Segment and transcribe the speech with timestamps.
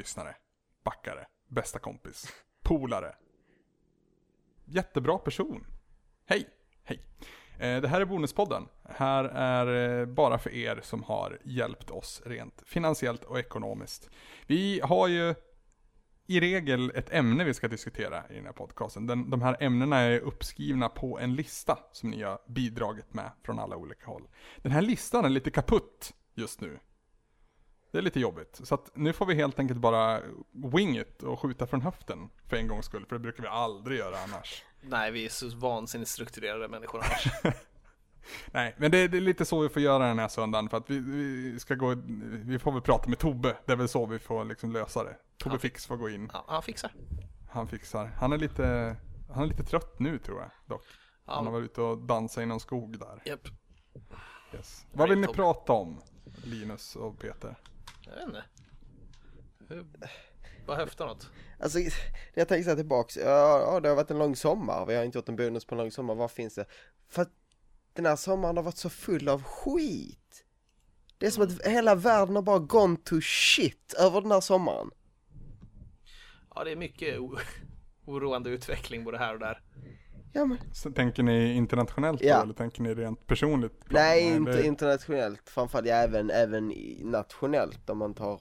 [0.00, 0.36] lyssnare,
[0.84, 2.32] backare, bästa kompis,
[2.62, 3.14] polare.
[4.64, 5.66] Jättebra person.
[6.26, 6.48] Hej,
[6.84, 7.00] hej.
[7.58, 8.68] Eh, det här är Bonuspodden.
[8.84, 14.10] Här är eh, bara för er som har hjälpt oss rent finansiellt och ekonomiskt.
[14.46, 15.34] Vi har ju
[16.26, 19.06] i regel ett ämne vi ska diskutera i den här podcasten.
[19.06, 23.58] Den, de här ämnena är uppskrivna på en lista som ni har bidragit med från
[23.58, 24.28] alla olika håll.
[24.56, 26.78] Den här listan är lite kaputt just nu.
[27.90, 28.60] Det är lite jobbigt.
[28.64, 30.20] Så att nu får vi helt enkelt bara
[30.52, 33.06] wing it och skjuta från höften för en gångs skull.
[33.06, 34.64] För det brukar vi aldrig göra annars.
[34.80, 37.26] Nej, vi är så vansinnigt strukturerade människor annars.
[38.46, 40.68] Nej, men det, det är lite så vi får göra den här söndagen.
[40.68, 41.94] För att vi, vi ska gå,
[42.44, 43.56] vi får väl prata med Tobbe.
[43.66, 45.16] Det är väl så vi får liksom lösa det.
[45.38, 45.58] Tobbe Ja.
[45.58, 46.30] Fix får gå in.
[46.32, 46.92] Ja, han fixar.
[47.50, 48.06] Han fixar.
[48.20, 48.96] Han är lite,
[49.34, 50.84] han är lite trött nu tror jag dock.
[51.26, 53.22] Han har Ja, varit ute och dansat i någon skog där.
[53.24, 53.48] japp.
[54.54, 54.86] Yes.
[54.92, 56.00] Vad vill ni prata om?
[56.44, 57.56] Linus och Peter.
[58.06, 58.44] Jag vet inte.
[59.68, 59.86] Hur-
[60.66, 61.30] Bara höfta något.
[61.58, 61.78] Alltså,
[62.34, 65.04] jag tänker så här tillbaks, ja, ja det har varit en lång sommar, vi har
[65.04, 66.64] inte gjort en bonus på en lång sommar, vad finns det?
[67.08, 67.32] För att
[67.92, 70.44] den här sommaren har varit så full av skit.
[71.18, 74.90] Det är som att hela världen har bara gone to shit över den här sommaren.
[76.54, 77.18] Ja, det är mycket
[78.04, 79.62] oroande utveckling både här och där.
[80.32, 82.36] Ja men, Så tänker ni internationellt Ja.
[82.36, 83.84] då, eller tänker ni rent personligt?
[83.84, 84.02] plan?
[84.02, 86.68] nej inte det- internationellt, framförallt ja, även, även
[87.02, 88.40] nationellt om man tar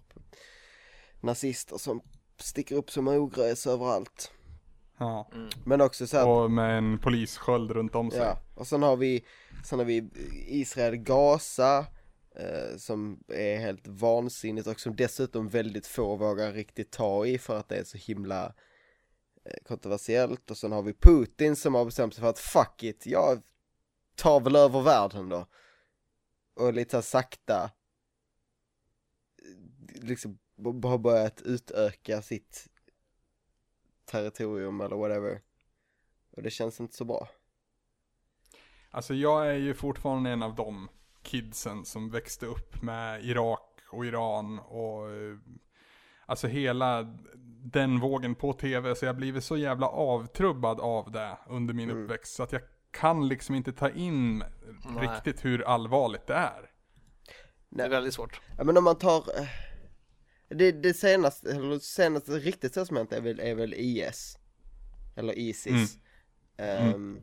[1.22, 2.02] nazister som
[2.38, 4.32] sticker upp som ogräs överallt.
[4.98, 5.30] Ja.
[5.66, 8.20] Men också så här, Och med en polissköld runt om sig.
[8.20, 9.26] Ja, och sen har vi,
[9.66, 10.10] sen har vi
[10.48, 11.86] Israel Gaza
[12.36, 17.58] eh, som är helt vansinnigt och som dessutom väldigt få vågar riktigt ta i för
[17.60, 18.52] att det är så himla eh,
[19.50, 23.06] Eh, kontroversiellt och sen har vi Putin som har bestämt sig för att fuck it,
[23.06, 23.42] jag
[24.16, 25.46] tar väl över världen då.
[26.54, 27.72] Och lite så sakta
[29.38, 30.40] eh, liksom
[30.84, 32.68] har börjat utöka sitt
[34.06, 35.42] territorium eller whatever.
[36.32, 37.30] Och det känns inte så bra.
[38.92, 40.90] Alltså jag är ju fortfarande en av de
[41.22, 45.38] kidsen som växte upp med Irak och Iran och eh,
[46.30, 47.16] Alltså hela
[47.64, 52.04] den vågen på tv, så jag blivit så jävla avtrubbad av det under min Mm.
[52.04, 52.36] uppväxt.
[52.36, 52.62] Så att jag
[52.92, 55.08] kan liksom inte ta in Nej.
[55.08, 56.72] riktigt hur allvarligt det är.
[57.70, 58.42] Det är väldigt svårt.
[58.58, 59.48] Ja men om man tar eh,
[60.48, 64.38] Det, det senaste, eller det senaste riktigt så som hänt är väl, är väl IS
[65.16, 65.98] Eller Isis
[66.58, 67.20] Ehm,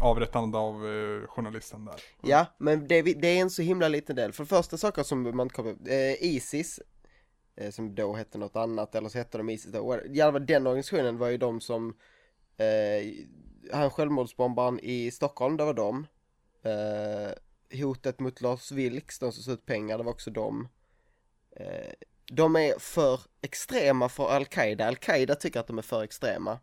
[0.00, 2.00] Avrättande av eh, journalisten där.
[2.22, 4.32] Ja, men det, det är en så himla liten del.
[4.32, 6.80] För första saker som man kommer, eh, Isis,
[7.56, 10.00] eh, som då hette något annat, eller så hette de Isis då,
[10.32, 11.96] fall den organisationen var ju de som,
[12.56, 13.14] eh,
[13.72, 16.06] han självmordsbombaren i Stockholm, det var de.
[16.62, 17.32] Eh,
[17.80, 20.68] hotet mot Lars Vilks, de som såg ut pengar, det var också de.
[21.56, 21.92] Eh,
[22.32, 26.58] de är för extrema för Al-Qaida, Al-Qaida tycker att de är för extrema.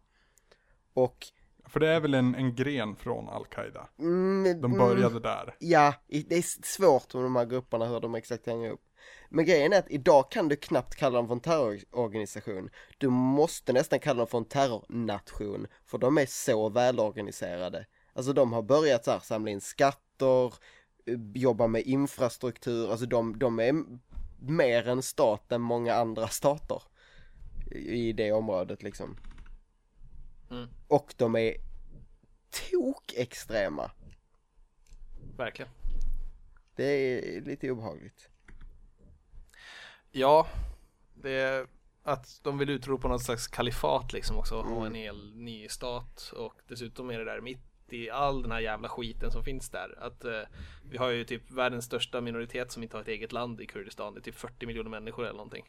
[0.93, 1.27] Och
[1.65, 3.87] För det är väl en, en gren från Al-Qaida.
[3.99, 5.55] mm, De mm, började där.
[5.59, 8.86] Ja, det är svårt med de här grupperna hur de exakt hänger upp.
[9.29, 12.69] Men grejen är att idag kan du knappt kalla dem för en terrororganisation.
[12.97, 17.85] Du måste nästan kalla dem för en terrornation, för de är så välorganiserade.
[18.13, 20.45] Alltså de har börjat så här, samla in skatter,
[21.05, 23.75] eh, jobba med infrastruktur, alltså de, de är
[24.39, 26.81] mer en stat än många andra stater
[27.71, 29.17] i i det området liksom.
[30.51, 30.69] Mm.
[30.87, 31.55] Och de är
[32.49, 33.91] tok-extrema.
[35.37, 35.71] Verkligen.
[36.75, 38.29] Det är lite obehagligt.
[40.11, 40.47] Ja,
[41.13, 41.67] det är
[42.03, 46.53] att de vill utropa något slags kalifat liksom också och en hel ny stat och
[46.67, 47.59] dessutom är det där mitt
[47.89, 49.99] i all den här jävla skiten som finns där.
[49.99, 50.41] Att eh,
[50.83, 54.13] vi har ju typ världens största minoritet som inte har ett eget land i Kurdistan.
[54.13, 55.65] Det är typ 40 miljoner människor eller någonting.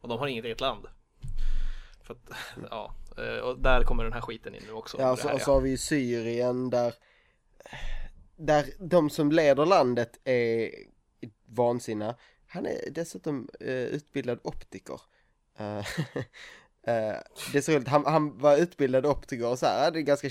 [0.00, 0.86] Och de har inget eget land.
[2.02, 2.30] För att,
[2.70, 5.00] ja, eh, och där kommer den här skiten in nu också.
[5.00, 6.94] Ja, så, här, så har vi ju Syrien där,
[8.36, 10.70] där de som leder landet är
[11.46, 12.14] vansinniga.
[12.52, 15.00] Han är dessutom eh, utbildad optiker.
[16.82, 17.16] Eh,
[17.52, 20.30] det är så roligt, han, han var utbildad optiker och så här, det är ganska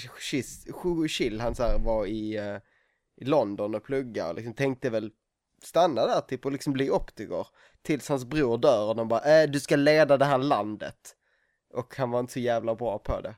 [1.07, 2.57] chill, han så här var i, eh,
[3.16, 5.12] i London och pluggade och liksom tänkte väl
[5.63, 7.48] stanna där typ och liksom bli optiker.
[7.81, 11.16] Tills hans bror dör och de bara, äh, du ska leda det här landet.
[11.74, 13.36] Och han var inte så jävla bra på det.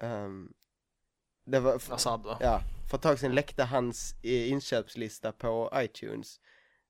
[0.00, 0.52] Ehm,
[1.44, 2.38] det var, Assad va?
[2.40, 2.60] ja,
[2.90, 6.40] för ett tag sedan läckte hans inköpslista på iTunes.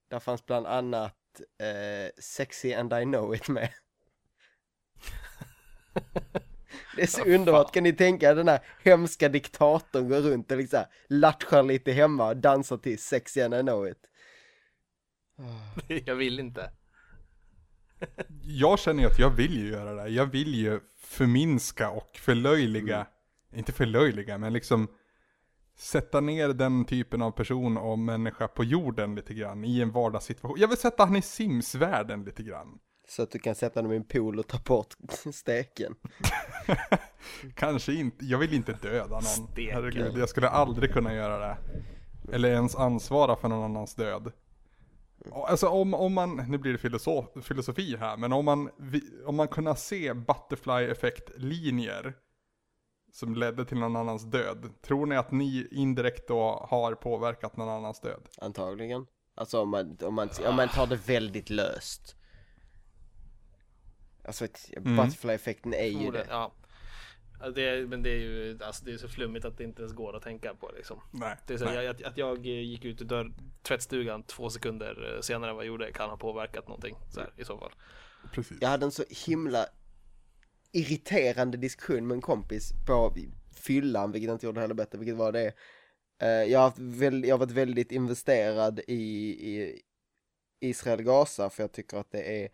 [0.09, 1.15] Där fanns bland annat
[1.59, 3.69] eh, Sexy and I know it med.
[6.95, 7.73] Det är så Ja, underbart, fan.
[7.73, 12.37] kan ni tänka den här hemska diktatorn går runt och liksom latchar lite hemma och
[12.37, 14.05] dansar till Sexy and I know it.
[16.05, 16.71] Jag vill inte.
[18.43, 20.09] jag känner ju att jag vill ju göra det.
[20.09, 23.07] Jag vill ju förminska och förlöjliga,
[23.53, 24.87] inte förlöjliga, men liksom
[25.79, 30.59] sätta ner den typen av person och människa på jorden lite grann i en vardagssituation.
[30.59, 32.79] Jag vill sätta han i Sims-världen lite grann.
[33.07, 34.93] Så att du kan sätta dem i en pool och ta bort
[35.33, 35.95] steken.
[37.55, 39.21] Kanske inte, jag vill inte döda någon.
[39.21, 39.75] Steken.
[39.75, 41.57] Herregud, jag skulle aldrig kunna göra det.
[42.33, 44.31] Eller ens ansvara för någon annans död.
[45.31, 48.69] Alltså om, om man, nu blir det filosof, filosofi här, men om man,
[49.25, 52.13] om man kunna se butterfly-effekt-linjer
[53.11, 57.69] som ledde till någon annans död, tror ni att ni indirekt då har påverkat någon
[57.69, 58.29] annans död?
[58.41, 59.05] Antagligen.
[59.35, 62.15] Alltså om man, om man, om man tar det väldigt löst.
[64.25, 64.47] Alltså
[64.77, 64.95] Mm.
[64.95, 66.25] butterfly-effekten är ju det.
[66.29, 66.51] Ja.
[67.55, 70.15] Det, men det är ju alltså, det är så flummigt att det inte ens går
[70.15, 71.01] att tänka på liksom.
[71.11, 71.37] Nej.
[71.47, 71.75] Det är så, nej.
[71.75, 75.65] jag, att, att jag gick ut ur dörr, tvättstugan två sekunder eh, senare än vad
[75.65, 77.71] jag gjorde kan ha påverkat någonting så här, i så fall.
[78.33, 78.57] Precis.
[78.61, 79.65] Jag hade en så himla
[80.71, 83.15] irriterande diskussion med en kompis på
[83.55, 85.53] fyllan, vilket inte gjorde det heller bättre, vilket var det.
[86.21, 89.81] Eh, jag har, haft väl, jag har varit väldigt investerad i, i
[90.59, 92.49] Israel-Gaza för jag tycker att det är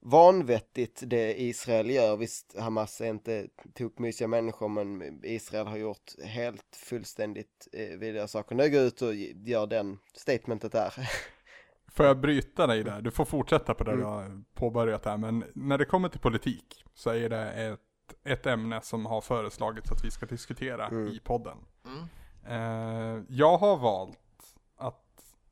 [0.00, 2.16] vanvettigt det Israel gör.
[2.16, 8.54] Visst, Hamas är inte tokmysiga människor men Israel har gjort helt fullständigt eh, vidare saker.
[8.54, 10.94] Nu går jag ut och gör den statementet där.
[11.94, 13.00] Får jag bryta dig där?
[13.02, 14.00] Du får fortsätta på det Mm.
[14.00, 17.80] du har påbörjat här, men när det kommer till politik så är det ett,
[18.24, 21.08] ett ämne som har föreslagits att vi ska diskutera Mm.
[21.08, 21.56] i podden.
[21.86, 22.08] Mm.
[22.46, 24.18] Eh, jag har valt
[24.76, 25.02] att,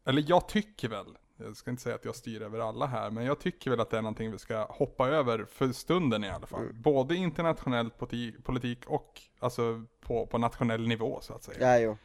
[0.05, 1.07] eller jag tycker väl,
[1.37, 3.91] jag ska inte säga att jag styr över alla här, men jag tycker väl att
[3.91, 6.61] det är någonting vi ska hoppa över för stunden i alla fall.
[6.63, 6.83] Mm.
[6.83, 11.73] Både internationell politi- politik och alltså på, på nationell nivå så att säga.
[11.73, 11.97] Ja, jo.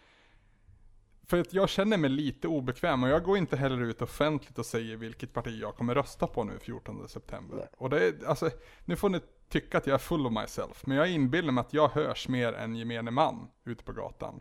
[1.28, 4.66] För att jag känner mig lite obekväm och jag går inte heller ut offentligt och
[4.66, 7.58] säger vilket parti jag kommer rösta på nu 14 september.
[7.58, 7.68] Nej.
[7.78, 8.50] Och det är, alltså,
[8.86, 9.20] nu får ni
[9.50, 12.54] tycka att jag är full of myself, men jag inbillar mig att jag hörs mer
[12.54, 14.40] än gemene man ute på gatan.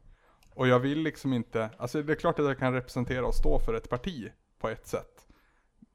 [0.54, 3.58] Och jag vill liksom inte, alltså det är klart att jag kan representera och stå
[3.58, 5.26] för ett parti på ett sätt.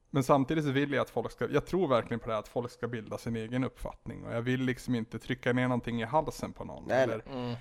[0.09, 2.47] Men samtidigt så vill jag att folk ska, jag tror verkligen på det här att
[2.47, 4.25] folk ska bilda sin egen uppfattning.
[4.25, 6.83] Och jag vill liksom inte trycka ner någonting i halsen på någon.
[6.88, 7.56] Nej, eller, Mm.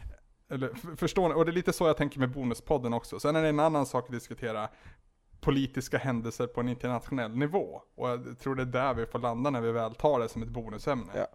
[0.51, 1.35] Eller förstår ni?
[1.35, 3.21] Och det är lite så jag tänker med Bonuspodden också.
[3.21, 4.69] Sen är det en annan sak att diskutera
[5.41, 7.83] politiska händelser på en internationell nivå.
[7.95, 10.43] Och jag tror det är där vi får landa när vi väl tar det som
[10.43, 11.13] ett bonusämne.
[11.15, 11.27] Ja.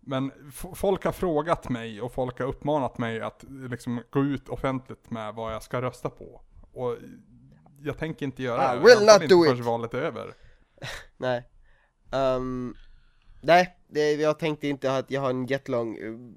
[0.00, 0.32] Men
[0.74, 5.34] folk har frågat mig och folk har uppmanat mig att liksom gå ut offentligt med
[5.34, 6.40] vad jag ska rösta på.
[6.72, 6.96] Och
[7.82, 8.84] jag tänker inte göra I det.
[8.84, 10.34] will not inte do förrän valet är över.
[11.16, 11.44] Nej.
[12.12, 12.74] Ehm,
[13.40, 16.32] nej, det, jag tänkte inte att jag har en jättelång uh,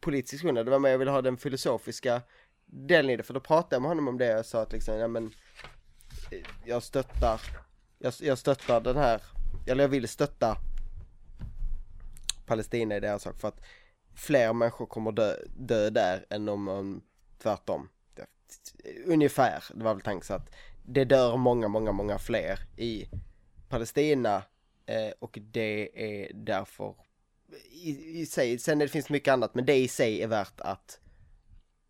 [0.00, 0.58] politisk grund.
[0.58, 2.22] Det var mer jag ville ha den filosofiska
[2.66, 3.22] delen i det.
[3.22, 4.38] För då pratade jag med honom om det.
[4.38, 5.32] och sa att liksom, ja men
[6.64, 7.40] jag stöttar,
[7.98, 9.22] jag, jag stöttar den här,
[9.66, 10.56] eller jag vill stötta
[12.46, 13.60] Palestina i deras sak för att
[14.14, 17.02] fler människor kommer dö, dö där än om man
[17.38, 17.88] tvärtom.
[19.06, 20.50] Ungefär, det var väl tanken så att
[20.82, 23.08] det dör många, många, många fler i
[23.68, 24.42] Palestina
[24.86, 26.94] eh, och det är därför
[27.70, 30.98] i, i sig, sen det finns mycket annat men det i sig är värt att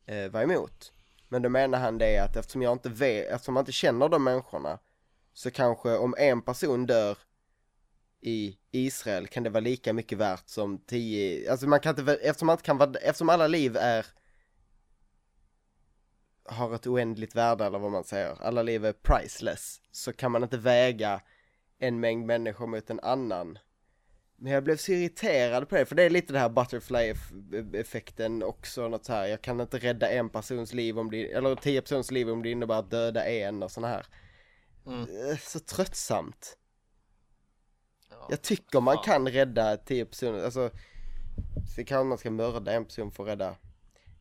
[0.06, 0.92] eh, vara emot.
[1.28, 4.24] Men då menar han det att eftersom jag inte vet, eftersom man inte känner de
[4.24, 4.78] människorna
[5.32, 7.18] så kanske om en person dör
[8.20, 12.46] i Israel kan det vara lika mycket värt som tio, alltså man kan inte, eftersom
[12.46, 14.06] man inte kan vara, eftersom alla liv är
[16.44, 20.42] har ett oändligt värde eller vad man säger, alla liv är priceless, så kan man
[20.42, 21.20] inte väga
[21.78, 23.58] en mängd människor mot en annan.
[24.42, 28.88] Men jag blev så irriterad på det, för det är lite det här butterfly-effekten också,
[28.88, 32.10] något så här, jag kan inte rädda en persons liv om det, eller tio personers
[32.10, 34.06] liv om det innebär att döda en och såna här.
[34.86, 35.00] Mm.
[35.00, 36.56] Eh, Så tröttsamt.
[38.10, 38.26] Ja.
[38.30, 39.04] Jag tycker man Fan.
[39.04, 40.70] kan rädda tio personer, alltså
[41.76, 43.56] så kan man ska mörda en person för att rädda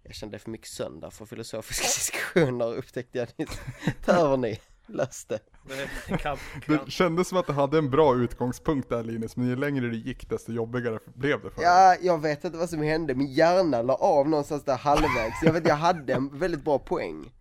[0.04, 3.60] Jag kände det för mycket söndag för filosofiska diskussioner upptäckte jag nyss.
[4.06, 5.40] Ta över ni, lös det.
[6.68, 9.98] Det kändes som att det hade en bra utgångspunkt där Linus, men ju längre det
[9.98, 11.66] gick desto jobbigare blev det för dig.
[11.66, 15.44] Ja, jag vet inte vad som hände, min hjärna la av någonstans där halvvägs.
[15.44, 17.32] Jag vet, jag hade en väldigt bra poäng.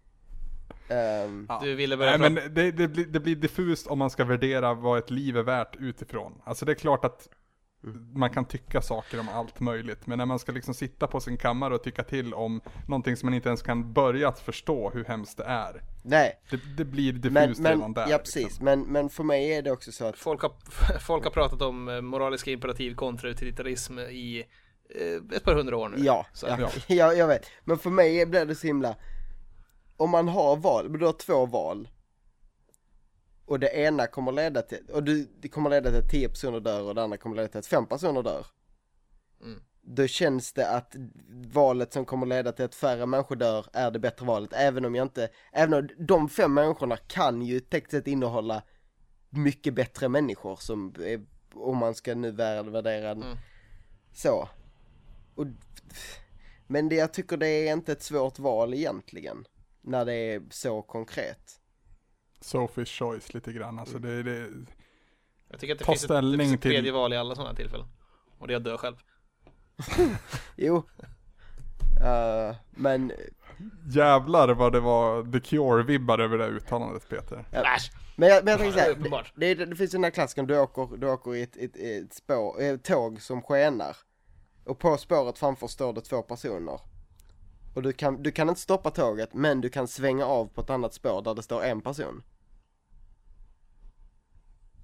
[0.88, 1.60] Ehm, Ja.
[1.62, 4.74] Du ville börja Nej men det, det, blir, det blir diffust om man ska värdera
[4.74, 6.32] vad ett liv är värt utifrån.
[6.44, 7.28] Alltså det är klart att
[8.14, 11.36] man kan tycka saker om allt möjligt, men när man ska liksom sitta på sin
[11.36, 15.04] kammare och tycka till om någonting som man inte ens kan börja att förstå hur
[15.04, 15.82] hemskt det är.
[16.02, 18.08] nej, Det, det blir diffust men, redan men, där.
[18.08, 18.64] ja precis, liksom.
[18.64, 20.52] men, men för mig är det också så att Folk har,
[21.00, 24.44] folk har pratat om eh, moraliska imperativ kontra utilitarism i
[24.94, 26.04] eh, ett par hundra år nu.
[26.04, 26.70] Ja, Så, ja, ja.
[26.94, 27.46] ja, jag vet.
[27.64, 28.96] Men för mig blir det så himla,
[29.96, 31.88] om man har val, men du har två val.
[33.48, 36.60] Och det ena kommer leda till, och du, det kommer leda till att 10 personer
[36.60, 38.46] dör och det andra kommer leda till att 5 personer dör.
[39.42, 39.60] Mm.
[39.82, 40.96] Då känns det att
[41.52, 44.94] valet som kommer leda till att färre människor dör är det bättre valet, även om
[44.94, 48.62] jag inte, även om de fem människorna kan ju tekniskt sett innehålla
[49.30, 53.36] mycket bättre människor som, är, om man ska nu vär- värdera Mm.
[54.12, 54.48] så.
[55.34, 55.46] Och,
[56.66, 59.46] men det, jag tycker det är inte ett svårt val egentligen,
[59.82, 61.57] när det är så konkret.
[62.40, 63.78] Sophie's choice lite grann.
[63.78, 64.48] Alltså det, det,
[65.50, 67.34] Jag tycker att det Ta finns, ett, det finns ett till- tredje val i alla
[67.34, 67.86] sådana tillfällen.
[68.38, 68.96] Och det är att dö själv.
[70.56, 70.76] Jo.
[72.04, 73.12] Eh, men,
[73.90, 77.44] jävlar vad det var The Cure-vibbar över det här uttalandet Peter.
[77.52, 77.64] Ja.
[78.16, 80.04] Men jag, men jag tänker Ja, det är såhär, det, det, det finns ju den
[80.04, 83.96] här klassiken, du åker, du åker i ett, ett, ett spår, ett tåg som skenar.
[84.64, 86.80] Och på spåret framför står det två personer.
[87.78, 90.70] Och du kan, du kan inte stoppa tåget, men du kan svänga av på ett
[90.70, 92.22] annat spår där det står en person.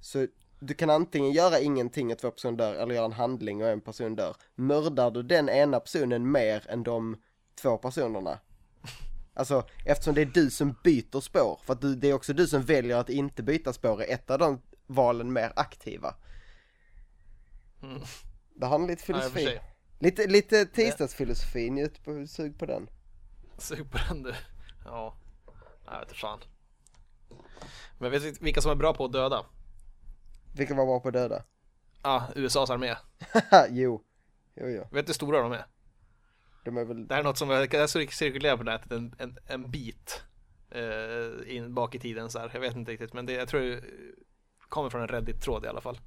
[0.00, 0.26] Så
[0.60, 3.80] du kan antingen göra ingenting och två personer dör, eller göra en handling och en
[3.80, 4.36] person dör.
[4.54, 7.16] Mördar du den ena personen mer än de
[7.62, 8.38] två personerna?
[9.34, 12.46] Alltså, eftersom det är du som byter spår, för att du, det är också du
[12.46, 16.14] som väljer att inte byta spår, är ett av de valen mer aktiva.
[17.82, 18.00] Mm.
[18.54, 19.44] Det lite Ja, i och för filosofi.
[19.44, 19.73] sig.
[20.04, 22.90] Lite, lite tisdagsfilosofi, njut på, sug på den.
[23.58, 24.34] Sug på den du.
[24.84, 25.16] Ja.
[25.84, 26.40] Jag vet fan.
[27.98, 29.46] Men vet du vilka som är bra på att döda?
[30.54, 31.44] Vilka var bra på att döda?
[32.02, 32.94] Ja, USAs armé.
[33.70, 34.04] Jo.
[34.54, 34.82] Jo, jo.
[34.92, 35.66] Vet du hur stora de är?
[36.64, 39.38] De är väl, Det här är något som jag jag cirkulerar på nätet en, en,
[39.46, 40.22] en bit
[40.70, 42.50] eh, in bak i tiden så här.
[42.52, 43.80] Jag vet inte riktigt men det, jag tror det
[44.68, 46.00] kommer från en Reddit-tråd i alla fall.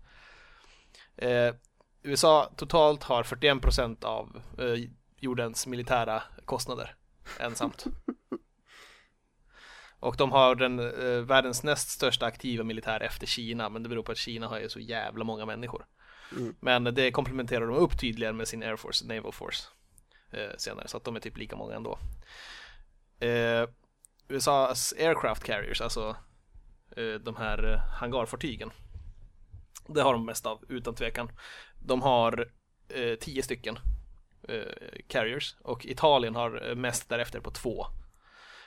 [1.16, 1.54] Eh,
[2.02, 4.90] USA totalt har 41% av eh,
[5.20, 6.96] jordens militära kostnader
[7.40, 7.86] ensamt.
[10.00, 14.04] Och de har den eh, världens näst största aktiva militär efter Kina men det beror
[14.04, 15.86] på att Kina har ju så jävla många människor.
[16.32, 16.56] Mm.
[16.60, 19.68] Men det komplementerar de upp tydligare med sin Air Force, Naval Force
[20.32, 22.00] eh, senare så att de är typ lika många ändå.
[23.20, 23.70] Eh,
[24.28, 26.16] USAs aircraft carriers, alltså
[26.98, 28.72] eh, de här eh, hangarfartygen.
[29.88, 31.32] Det har de mest av utan tvekan.
[31.86, 32.52] De har
[32.90, 33.80] eh, tio stycken
[34.48, 37.86] eh, carriers och Italien har eh, mest därefter på två.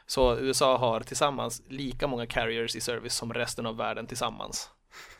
[0.06, 4.70] Så USA har tillsammans lika många carriers i service som resten av världen tillsammans.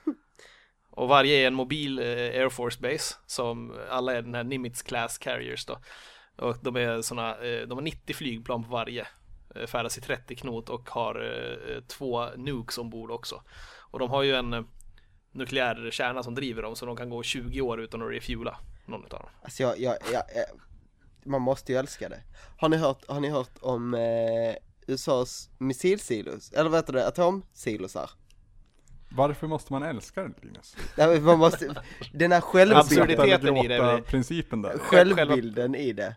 [0.91, 4.83] Och varje är en mobil eh, Air Force Base som alla är den här Nimitz
[4.83, 5.79] Class Carriers då.
[6.37, 9.07] Och de är såna, eh, de har 90 flygplan på varje.
[9.55, 13.43] eh, Färdas i 30 knot och har eh, två nukes ombord också.
[13.91, 14.63] Och de har ju en eh,
[15.33, 19.05] nukleär kärna som driver dem så de kan gå 20 år utan att refuela någon
[19.05, 19.29] utav dem.
[19.43, 20.45] alltså jag, jag, jag, jag
[21.25, 22.21] man måste ju älska det.
[22.59, 24.55] Har ni hört, har ni hört om eh,
[24.87, 28.11] USAs missilsilos, eller vad heter det, atomsilosar?
[29.13, 30.77] Varför måste man älska det Linus?
[30.97, 31.83] Nej, man måste,
[32.13, 34.79] den här självbilden, i det principen där.
[34.79, 36.17] självbilden i det.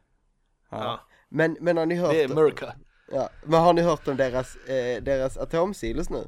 [0.70, 0.78] Ja.
[0.84, 2.76] Ja, Men, men har ni hört, det är mörka.
[3.12, 6.28] ja, men har ni hört om deras, eh, deras atomsilos nu?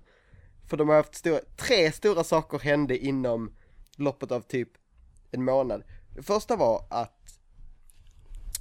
[0.68, 3.56] För de har haft stora, tre stora saker hände inom
[3.98, 4.70] loppet av typ
[5.32, 5.84] en månad.
[6.16, 7.40] Det första var att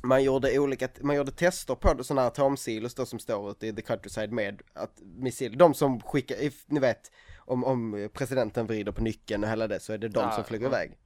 [0.02, 3.72] man gjorde olika, man gjorde tester på sådana här atomsilos då som står ute i
[3.72, 8.92] the countryside med att missil, de som skickar, if, ni vet, om, om presidenten vrider
[8.92, 10.70] på nyckeln och hela det så är det de Ja, som flyger ja.
[10.70, 10.98] iväg.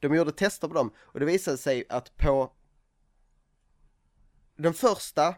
[0.00, 2.52] De gjorde tester på dem och det visade sig att på
[4.56, 5.34] den första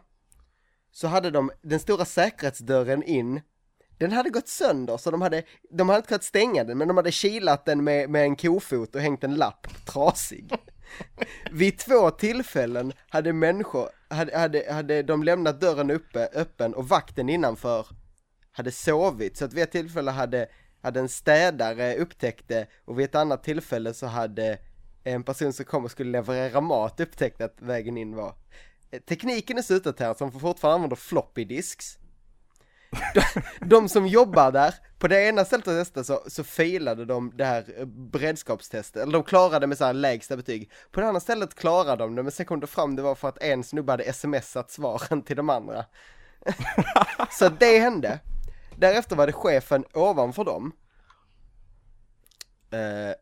[0.91, 3.41] så hade de den stora säkerhetsdörren in
[4.01, 6.97] den hade gått sönder så de hade, de hade inte kunnat stänga den men de
[6.97, 9.67] hade kilat den med, med en kofot och hängt en lapp.
[9.85, 10.53] Trasig.
[11.51, 17.29] Vid två tillfällen hade människor, hade, hade, hade de lämnat dörren uppe, öppen och vakten
[17.29, 17.87] innanför
[18.51, 19.37] hade sovit.
[19.37, 20.47] Så att vid ett tillfälle hade,
[20.81, 24.57] hade en städare upptäckt det och vid ett annat tillfälle så hade
[25.03, 28.35] en person som kom och skulle leverera mat upptäckt att vägen in var.
[29.07, 31.97] Tekniken är så utdaterad så de får fortfarande använda floppy disks
[33.13, 37.31] de, de som jobbar där, på det ena stället och testa så, så failade de
[37.35, 40.71] det här eh, beredskapstestet, eller de klarade med så här lägsta betyg.
[40.91, 43.29] På det andra stället klarade de det, men sen kom det fram det var för
[43.29, 45.85] att en snubbe hade smsat svaren till de andra.
[47.31, 48.19] så det hände.
[48.77, 50.71] Därefter var det chefen ovanför dem.
[52.71, 53.15] Eh,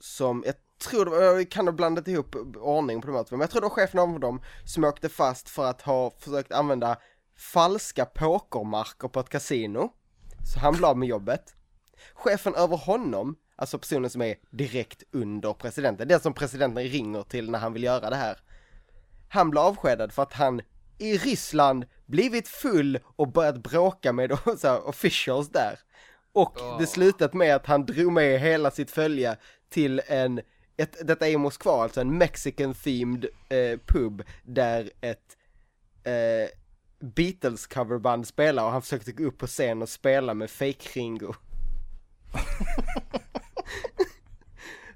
[0.00, 3.36] som, jag tror det var, jag kan ha blandat ihop ordning på de här två,
[3.36, 6.52] men jag tror det var chefen ovanför dem som åkte fast för att ha försökt
[6.52, 6.96] använda
[7.36, 9.92] falska pokermarker på ett kasino.
[10.52, 11.54] Så han blev av med jobbet.
[12.14, 17.50] Chefen över honom, alltså personen som är direkt under presidenten, den som presidenten ringer till
[17.50, 18.38] när han vill göra det här.
[19.28, 20.60] Han blev avskedad för att han
[20.98, 25.78] i Ryssland blivit full och börjat bråka med så här, officials där.
[26.32, 26.76] Och Ja.
[26.80, 29.36] det slutat med att han drog med hela sitt följe
[29.68, 30.40] till en,
[30.76, 35.36] ett, detta är i Moskva alltså, en mexican themed eh, pub där ett
[36.04, 36.48] eh,
[37.00, 41.32] Beatles coverband spelar och han försökte gå upp på scen och spela med fake Ringo.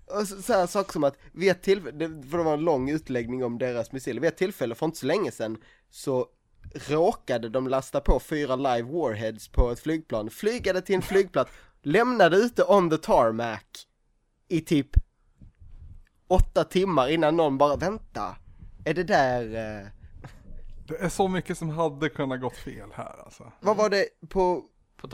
[0.07, 2.61] och så, så här saker som att vid ett tillfälle, det- för det var en
[2.61, 5.59] lång utläggning om deras missiler, vid ett tillfälle för inte så länge sedan
[5.91, 6.27] så
[6.89, 11.53] råkade de lasta på fyra live warheads på ett flygplan, flygade till en flygplats,
[11.83, 13.61] lämnade ute on the tarmac
[14.49, 14.89] i typ
[16.29, 18.37] åtta timmar innan någon bara vänta,
[18.85, 19.87] är det där, eh,
[20.91, 23.53] det är så mycket som hade kunnat gått fel här alltså.
[23.61, 24.65] vad var det på,
[24.97, 25.09] På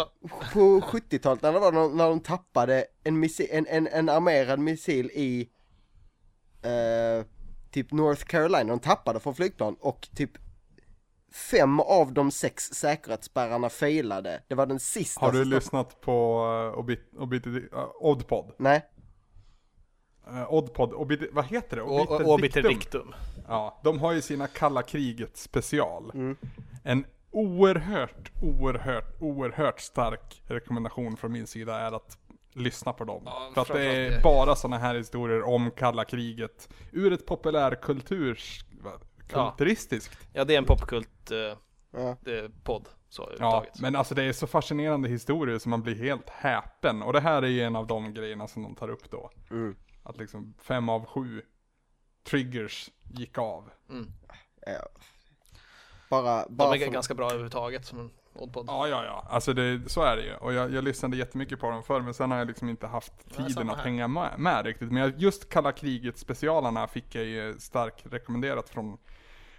[0.53, 5.11] på 70-talet när det var när, när de tappade en, en, en, en armerad missil
[5.15, 5.51] i
[6.63, 7.27] eh,
[7.71, 10.31] typ North Carolina, de tappade från flygplan och typ
[11.33, 14.43] fem av de sex säkerhetsspärrarna failade.
[14.49, 17.63] Det var den sista Har du lyssnat på uh, Obit, Obit, uh,
[18.01, 18.53] Oddpod?
[18.59, 18.85] Nej,
[20.31, 21.83] Uh, Oddpod, Obit, vad heter det?
[21.83, 23.15] och- Obiter Dictum.
[23.49, 26.11] Ja, de har ju sina kalla kriget special.
[26.15, 26.37] Mm.
[26.85, 32.19] En oerhört, oerhört, oerhört stark rekommendation från min sida är att
[32.53, 33.23] lyssna på dem.
[33.27, 34.23] Ja, För att det är det.
[34.23, 38.65] bara sådana här historier om kalla kriget ur ett populärkulturs...
[38.83, 38.93] va-
[39.33, 39.51] Ja.
[39.51, 40.19] Kulturistiskt.
[40.33, 41.39] Ja, det är en popkult eh,
[42.01, 42.09] ja.
[42.09, 42.89] eh, podd.
[43.09, 47.03] Så Ja, men alltså det är så fascinerande historier som man blir helt häpen.
[47.03, 49.31] Och det här är ju en av de grejerna som de tar upp då.
[49.51, 49.77] Mm.
[50.07, 51.43] Att liksom fem av sju
[52.25, 53.71] triggers gick av.
[53.91, 54.13] Mm.
[54.67, 54.89] ja.
[56.11, 58.65] Bara, De bara är för, ganska bra överhuvudtaget som en oddpod.
[58.69, 59.27] Ja, ja, ja.
[59.31, 60.35] Alltså det, så är det ju.
[60.35, 63.37] Och jag, jag lyssnade jättemycket på dem förr, men sen har jag liksom inte haft
[63.37, 63.85] tiden att här.
[63.85, 64.93] hänga med, med riktigt.
[64.93, 68.99] Men jag, just kalla kriget specialarna fick jag ju starkt rekommenderat från,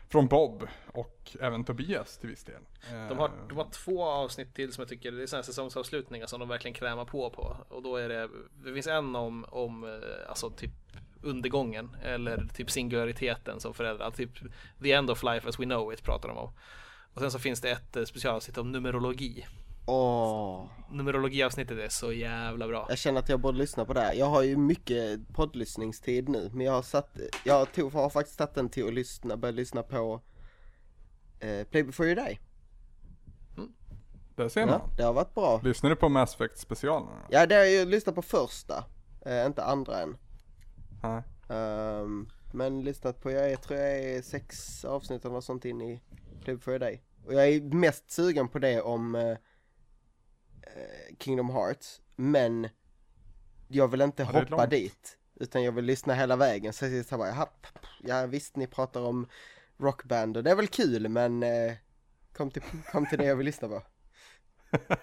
[0.10, 2.62] från Bob och även Tobias till viss del.
[3.10, 6.28] De har, Eh, de har två avsnitt till som jag tycker, det är sådana säsongsavslutningar
[6.28, 7.58] som de verkligen krämar på på.
[7.70, 8.30] Och då är det,
[8.64, 10.72] det finns en om, om eh, alltså typ
[11.22, 14.32] undergången eller typ singulariteten som föräldrar, typ
[14.84, 16.54] the end of life as we know it pratar de om.
[17.14, 19.46] Och sen så finns det ett eh, specialavsnitt om numerologi.
[19.88, 20.66] Åh.
[20.92, 22.86] Numerologiavsnittet är så jävla bra.
[22.90, 24.14] Jag känner att jag borde lyssna på det här.
[24.14, 28.56] Jag har ju mycket poddlyssningstid nu, men jag har satt, jag tog, har faktiskt tagit
[28.56, 30.22] den till att lyssna, börja lyssna på
[31.40, 32.40] eh, Play before you die.
[34.36, 34.82] Där ser man.
[34.84, 35.62] Ja, det har varit bra.
[35.64, 37.12] Lyssnar du på Mass Effect specialerna?
[37.30, 38.86] Ja, det har jag ju lyssnat på första,
[39.26, 40.18] eh, inte andra än.
[41.04, 41.24] Nej.
[41.50, 45.82] Ehm, men lyssnat på, jag är, tror jag är sex avsnitt eller något sånt in
[45.82, 46.02] i
[46.44, 47.02] Play before you die.
[47.26, 49.38] Och jag är mest sugen på det om eh,
[51.20, 52.70] Kingdom Hearts, men
[53.68, 55.18] jag vill inte Ja, hoppa dit.
[55.36, 56.74] Utan jag vill lyssna hela vägen.
[56.74, 57.48] Så jag bara, jaha,
[58.04, 59.28] ja visst ni pratar om
[59.78, 61.74] rockband och det är väl kul men eh,
[62.34, 63.84] kom, till, kom till det jag vill lyssna på.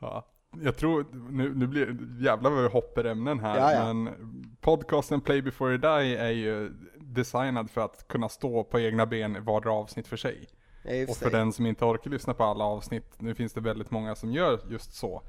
[0.00, 0.26] Ja.
[0.62, 1.86] Jag tror, nu, nu blir
[2.24, 3.92] jävlar vad vi hoppar ämnen här, Ja, ja.
[3.92, 4.14] men
[4.60, 6.68] podcasten Play before you die är ju
[7.00, 10.48] designad för att kunna stå på egna ben i vardera avsnitt för sig.
[10.88, 13.90] I och för den som inte orkar lyssna på alla avsnitt, nu finns det väldigt
[13.90, 15.22] många som gör just så.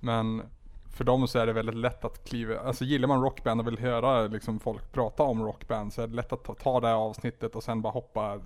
[0.00, 0.42] Men
[0.96, 3.78] för dem så är det väldigt lätt att kliva, alltså gillar man rockband och vill
[3.78, 6.94] höra liksom folk prata om rockband så är det lätt att ta, ta det här
[6.94, 8.40] avsnittet och sen bara hoppa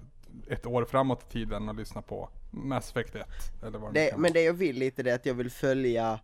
[0.49, 3.27] ett år framåt i tiden och lyssna på Mass Effect 1
[3.63, 6.21] eller vad det, det, men det jag vill lite det är att jag vill följa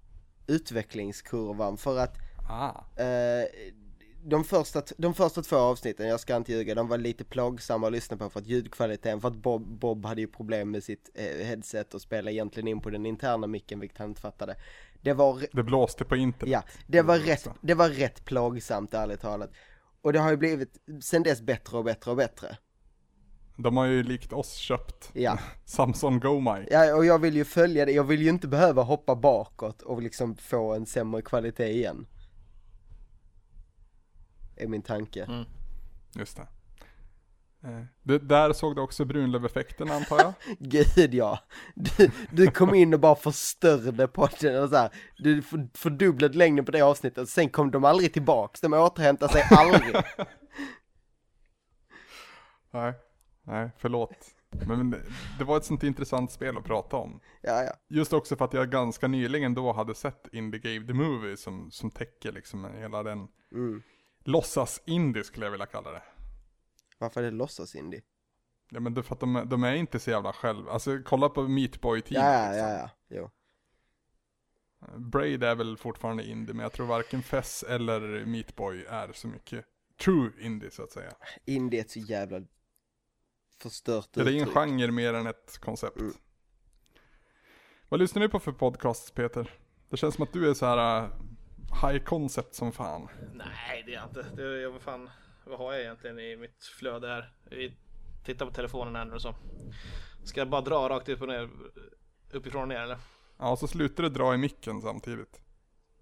[0.47, 2.17] utvecklingskurvan för att.
[2.51, 3.49] Ah, Eh,
[4.25, 7.93] de, första, de första två avsnitten, jag ska inte ljuga, de var lite plågsamma att
[7.93, 11.47] lyssna på för att ljudkvaliteten, för att Bob, Bob hade ju problem med sitt eh,
[11.47, 14.57] headset och spelade egentligen in på den interna micken vilket han inte fattade.
[15.03, 16.53] Det var, det blåste på internet.
[16.53, 17.55] ja, det var Mm, rätt, så.
[17.61, 19.51] det var rätt plågsamt ärligt talat.
[20.03, 22.57] Och det har ju blivit sen dess bättre och bättre och bättre.
[23.57, 26.69] De har ju likt oss köpt Ja, Samson Go Mic.
[26.71, 30.03] ja och jag vill ju följa det, jag vill ju inte behöva hoppa bakåt och
[30.03, 32.07] liksom få en sämre kvalitet igen.
[34.57, 35.25] Är min tanke.
[35.25, 35.45] Mm.
[36.15, 36.47] Just det.
[37.69, 38.19] Eh, det.
[38.19, 40.33] Där såg du också Brunlöv-effekten antar jag?
[40.59, 41.39] Gud ja.
[41.75, 44.91] Du, du kom in och bara förstörde podden och så här.
[45.19, 49.43] Du för- fördubblade längden på det avsnittet, sen kom de aldrig tillbaks, de återhämtade sig
[49.51, 49.95] aldrig.
[52.71, 52.93] Nej,
[53.43, 54.17] nej förlåt.
[54.67, 55.01] Men det,
[55.39, 57.21] det var ett sånt intressant spel att prata om.
[57.43, 57.73] Ja, ja.
[57.89, 61.71] Just också för att jag ganska nyligen då hade sett Indie Game The Movie som,
[61.71, 63.83] som täcker liksom hela den Mm.
[64.25, 66.03] Låtsas-indie skulle jag vilja kalla det.
[66.99, 68.03] Varför är det låtsas indie?
[68.71, 71.29] Ja men det är för att de, de är inte så jävla själv, alltså kolla
[71.29, 72.69] på Meat Boy-teamet Ja, ja, liksom.
[72.69, 73.31] ja, ja, jo.
[74.99, 79.29] Braid är väl fortfarande indie, men jag tror varken Fess eller Meat Boy är så
[79.29, 79.65] mycket
[80.05, 81.13] true indie så att säga.
[81.45, 82.43] Indie är ett så jävla
[83.63, 84.55] förstört Det är uttryck.
[84.55, 86.01] genre mer än ett koncept.
[86.01, 86.15] Mm.
[87.89, 89.59] Vad lyssnar du på för podcasts Peter?
[89.89, 91.11] Det känns som att du är så här uh,
[91.83, 93.09] high concept som fan.
[93.35, 94.23] Nej, det är jag inte.
[94.37, 95.11] Det är, vad fan,
[95.45, 97.33] vad har jag egentligen i mitt flöde här?
[97.51, 97.77] Vi
[98.25, 99.35] tittar på telefonen här nu och så.
[100.25, 101.51] Ska jag bara dra rakt upp och ner,
[102.31, 102.99] uppifrån och ner eller?
[103.39, 105.41] Ja, så slutar du dra i micken samtidigt.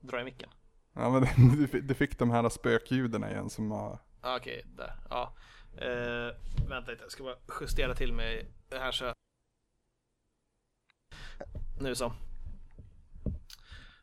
[0.00, 0.48] Dra i micken?
[0.94, 1.22] Ja men
[1.56, 3.98] du fick- du fick de här spökljuden igen som har...
[4.20, 4.94] Ah, Okej, där.
[5.11, 5.35] Ja.
[5.76, 6.37] Eh,
[6.68, 9.12] vänta lite, jag ska bara justera till mig här så.
[11.80, 12.12] Nu så.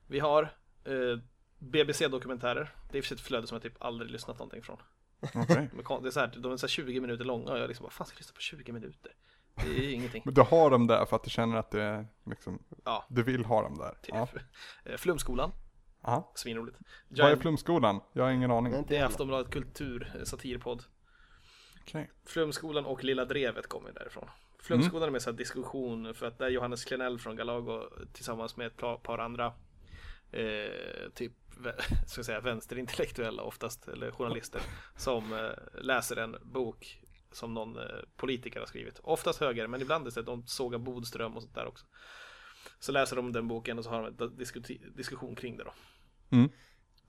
[0.08, 0.44] Vi har
[0.84, 1.20] eh,
[1.60, 2.74] BBC-dokumentärer.
[2.92, 4.78] Det är i och för sig ett flöde som jag typ aldrig lyssnat någonting från.
[5.84, 7.84] Kon- Det är så här, de är så här 20 minuter långa och jag liksom,
[7.84, 9.12] vad fan ska jag lyssna på 20 minuter?
[9.56, 10.22] Det är ju ingenting.
[10.26, 13.24] Men du har dem där för att du känner att det är liksom, Ja, du
[13.24, 13.92] vill ha dem där?
[14.02, 14.16] typ.
[14.16, 14.28] Ja.
[14.84, 15.52] Eh, Flumskolan,
[16.02, 16.32] Aha.
[16.36, 16.78] svinroligt.
[17.10, 18.02] Vad är Giant, Flumskolan?
[18.14, 18.86] Jag har ingen aning.
[18.88, 19.06] Det är.
[19.06, 20.84] Aftonbladet Kultur, eh, satirpodd.
[21.82, 22.12] Okej.
[22.26, 24.30] Flumskolan och Lilla Drevet kommer därifrån.
[24.60, 28.58] Flumskolan är med så här diskussion för att det är Johannes Klenell från Galago tillsammans
[28.58, 29.54] med ett par, andra
[30.32, 31.34] eh, typ
[32.08, 34.62] ska säga, vänsterintellektuella oftast, eller journalister
[34.96, 39.00] som eh, läser en bok som någon eh, politiker har skrivit.
[39.04, 41.86] Oftast höger, men ibland är det de sågar Bodström och sånt där också.
[42.80, 44.38] Så läser de den boken och så har de en
[44.96, 45.74] diskussion kring det då.
[46.30, 46.50] Mm.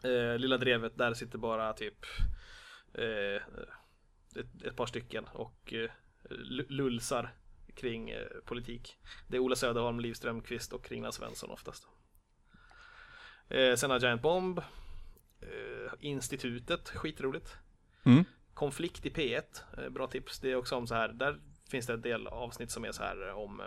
[0.03, 2.07] Eh, Lilla Drevet, där sitter bara typ
[2.95, 3.43] eh,
[4.37, 5.91] ett, ett par stycken och eh,
[6.31, 7.35] lu- lulsar
[7.77, 8.99] kring politik.
[9.29, 11.89] Det är Ola Söderholm, Liv Strömquist och Kringland Svensson oftast.
[13.51, 14.59] Eh, sen har Giant Bomb,
[15.41, 17.57] eh, Institutet, skitroligt.
[18.05, 18.25] Mm.
[18.55, 20.41] Konflikt i P1, eh, bra tips.
[20.41, 23.03] Det är också om så här, där finns det en del avsnitt som är så
[23.03, 23.63] här om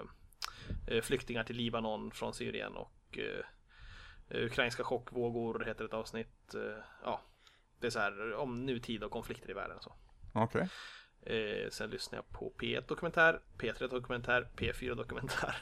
[0.88, 3.46] eh, flyktingar till Libanon från Syrien och eh,
[4.46, 6.56] Ukrainska chockvågor heter ett avsnitt.
[6.56, 7.22] Eh, ja,
[7.80, 9.78] det är så här om nutid och konflikter i världen.
[9.82, 9.96] Så.
[10.34, 10.70] Okej.
[11.22, 15.56] Eh, sen lyssnar jag på P1 dokumentär, P3 dokumentär, P4 dokumentär.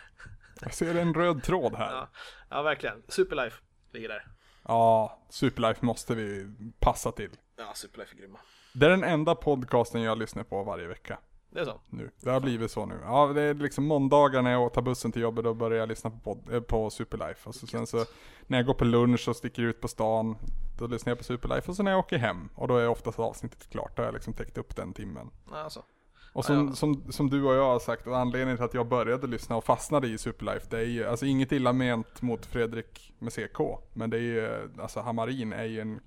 [0.61, 1.91] Jag ser en röd tråd här.
[1.91, 2.09] Ja,
[2.49, 3.03] ja verkligen.
[3.07, 3.61] Superlife
[3.93, 4.27] ligger där.
[4.67, 6.47] Ja, Superlife måste vi
[6.79, 7.29] passa till.
[7.57, 8.39] Ja, Superlife är grymma.
[8.73, 11.19] Det är den enda podcasten jag lyssnar på varje vecka.
[11.49, 11.81] Det är så.
[11.89, 12.11] Nu.
[12.19, 12.99] Det har blivit så nu.
[13.03, 16.09] Ja, det är liksom måndagar när jag tar bussen till jobbet, då börjar jag lyssna
[16.09, 17.49] på, pod- eh, på Superlife.
[17.49, 18.05] Och så, sen så
[18.47, 20.37] när jag går på lunch och sticker ut på stan,
[20.79, 21.69] då lyssnar jag på Superlife.
[21.71, 23.95] Och så när jag åker hem, och då är oftast avsnittet klart.
[23.95, 25.29] Då har jag liksom täckt upp den timmen.
[25.51, 25.83] Alltså.
[26.33, 26.73] Och som, Ja.
[26.73, 29.63] som, som du och jag har sagt, och anledningen till att jag började lyssna och
[29.63, 33.59] fastnade i Superlife, det är ju, alltså inget illa ment mot Fredrik med CK,
[33.93, 35.99] men det är ju, alltså Hamarin är ju en,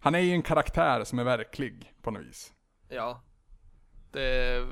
[0.00, 2.52] han är ju en karaktär som är verklig på något vis.
[2.88, 3.22] Ja.
[4.12, 4.66] Det är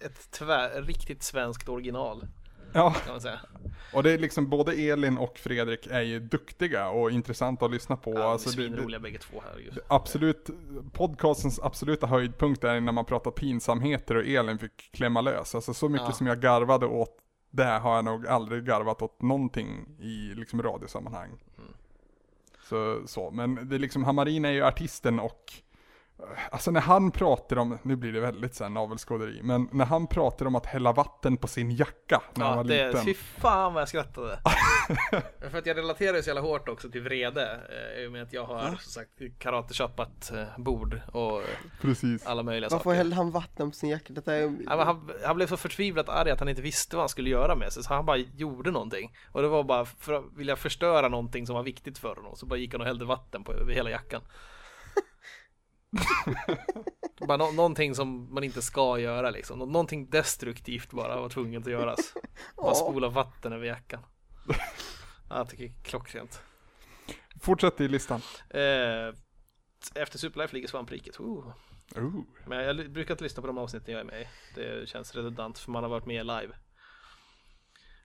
[0.00, 2.28] ett tvär, riktigt svenskt original
[2.76, 3.40] Ja, kan man säga.
[3.92, 7.96] och det är liksom både Elin och Fredrik är ju duktiga och intressanta att lyssna
[7.96, 8.10] på.
[8.10, 9.78] Ja, de är alltså, det, det, svinroliga bägge två här just.
[9.88, 10.50] absolut,
[10.92, 15.54] podcastens absoluta höjdpunkt är när man pratar pinsamheter och Elin fick klämma lös.
[15.54, 16.12] Alltså så mycket Ja.
[16.12, 21.30] som jag garvade åt det har jag nog aldrig garvat åt någonting i liksom radiosammanhang.
[21.58, 21.70] Mm.
[22.68, 25.52] Så, så, men det är liksom, Hamarin är ju artisten och
[26.50, 30.46] Alltså när han pratar om, nu blir det väldigt såhär navelskåderi, men när han pratar
[30.46, 33.04] om att hälla vatten på sin jacka när han Ja, var det, liten.
[33.04, 34.38] fy fan vad jag skrattade.
[35.50, 37.60] För att jag relaterar så jävla hårt också till vrede.
[37.96, 41.46] eh, I och med att jag har som sagt karateshoppat eh, bord och eh,
[41.80, 42.26] Precis.
[42.26, 42.96] alla möjliga Varför saker.
[42.96, 44.12] hällde han vatten på sin jacka?
[44.12, 44.56] Detta är...
[44.66, 47.54] Ja, han, han blev så förtvivlat arg att han inte visste vad han skulle göra
[47.54, 49.16] med sig så han bara gjorde någonting.
[49.32, 52.36] Och det var bara för att vilja förstöra någonting som var viktigt för honom.
[52.36, 54.22] Så bara gick han och hällde vatten på över hela jackan.
[57.26, 59.58] bara nå- någonting som man inte ska göra liksom.
[59.58, 62.14] Nå- någonting destruktivt bara var tvunget att göras.
[62.56, 64.02] Bara spola vatten över jackan.
[65.28, 66.42] Ja, jag tycker det är klockrent.
[67.42, 68.20] Fortsätt i listan.
[68.50, 69.14] Eh,
[69.94, 71.20] efter Superlife ligger Svampriket.
[71.20, 71.52] Oh.
[71.96, 72.24] Ooh.
[72.46, 74.26] Men jag brukar inte lyssna på de avsnitten jag är med i.
[74.54, 76.54] Det känns redundant för man har varit med live.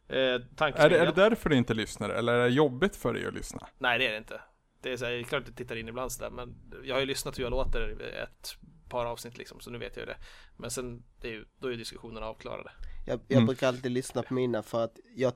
[0.08, 3.26] Eh, Är det, är det därför du inte lyssnar, eller är det jobbigt för dig
[3.28, 3.68] att lyssna?
[3.78, 4.42] Nej det är det inte.
[4.82, 7.06] Det är, så här, klart att jag tittar in ibland sådär men jag har ju
[7.06, 8.56] lyssnat hur jag låter ett
[8.90, 10.18] par avsnitt liksom så nu vet jag ju det.
[10.58, 12.72] Men sen det är ju, då är ju diskussionerna avklarade.
[13.08, 13.46] Jag, jag Mm.
[13.46, 15.34] brukar alltid lyssna på mina för att jag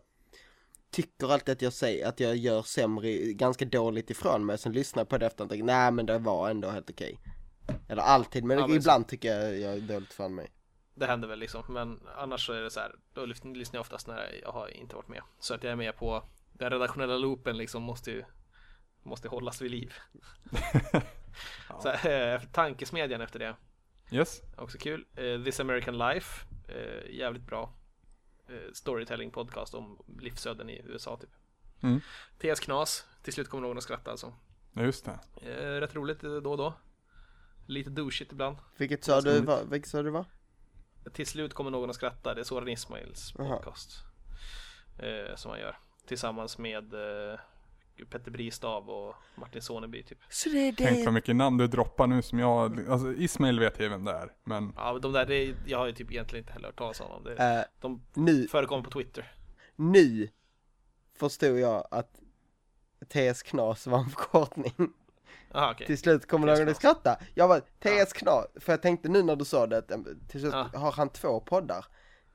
[0.92, 4.58] tycker alltid att jag säger att jag gör sämre, ganska dåligt ifrån mig.
[4.58, 7.20] Sen lyssnar jag på det efter och tänker nej men det var ändå helt okej.
[7.90, 10.52] Eller alltid, men, Ja, men ibland tycker jag jag är dåligt ifrån mig.
[10.96, 13.82] Det händer väl liksom men annars så är det så här då lyssn- lyssnar jag
[13.82, 15.22] oftast när jag har inte varit med.
[15.40, 18.24] Så att jag är med på den redaktionella loopen liksom måste ju
[19.06, 19.94] måste hållas vid liv.
[21.82, 23.56] så, eh, tankesmedjan efter det.
[24.12, 24.42] Yes?
[24.58, 25.06] Också kul.
[25.16, 26.46] Eh, This American Life.
[26.68, 27.74] Eh, jävligt bra.
[28.48, 31.30] Eh, storytelling podcast om livsöden i USA typ.
[31.82, 32.02] Mm.
[32.38, 33.06] TS Knas.
[33.24, 34.34] Till slut kommer någon att skratta alltså.
[34.74, 35.20] Ja, just det.
[35.42, 36.74] Eh, rätt roligt eh, då och då.
[37.68, 38.58] Lite douchigt ibland.
[38.78, 40.26] Vilket sa du var, vilket sa du var?
[41.14, 42.34] Till slut kommer någon att skratta.
[42.34, 44.04] Det är Soran Ismails podcast.
[45.00, 45.78] Eh, som han gör.
[46.08, 47.40] Tillsammans med eh,
[48.10, 50.18] Petter Bristav och Martin Soneby typ.
[50.30, 51.06] Så det är Tänk det.
[51.06, 54.32] vad mycket namn du droppar nu som jag, alltså Ismail vet jag vem det är,
[54.44, 57.00] men Ja, de där, det, är- jag har ju typ egentligen inte heller hört talas
[57.02, 57.24] om dem.
[57.24, 59.32] Det, Eh, de nu, förekommer på Twitter.
[59.76, 60.30] nu
[61.20, 62.20] förstod jag att
[63.10, 64.74] TS Knas var en förkortning.
[65.54, 65.88] Jaha okej.
[65.88, 66.78] Till slut kommer någon att Knas.
[66.78, 67.18] skratta.
[67.34, 70.40] Jag var TS Knas, för jag tänkte nu när du sa det att eh, till
[70.40, 70.70] slut Ja.
[70.80, 71.86] har han två poddar.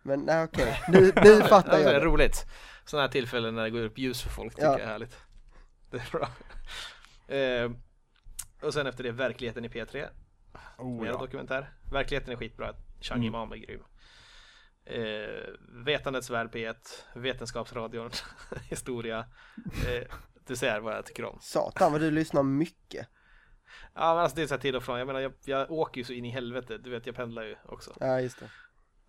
[0.03, 2.46] Men nej okej, nu, nu fattar Ja, det jag är roligt.
[2.85, 4.73] Sådana här tillfällen när det går upp ljus för folk tycker Ja.
[4.73, 5.16] jag är härligt.
[5.90, 6.29] Det är bra.
[7.37, 7.70] Eh,
[8.62, 10.09] och sen efter det Verkligheten i P3.
[10.79, 11.18] oh, Mer ja.
[11.18, 11.72] dokumentär.
[11.92, 12.74] Verkligheten är skitbra.
[13.00, 13.26] Chang Mm.
[13.26, 13.83] Imam är grym.
[14.85, 15.50] Eh,
[15.85, 16.76] Vetandets värld P1.
[17.14, 18.11] Vetenskapsradion.
[18.70, 19.18] Historia.
[19.88, 21.38] Eh, du ser vad jag tycker om.
[21.40, 23.09] Satan vad du lyssnar mycket.
[23.94, 24.98] Ja men alltså det är så här till och från.
[24.98, 26.79] Jag menar jag, jag åker ju så in i helvete.
[26.79, 27.96] Du vet jag pendlar ju också.
[28.00, 28.50] Ja just det.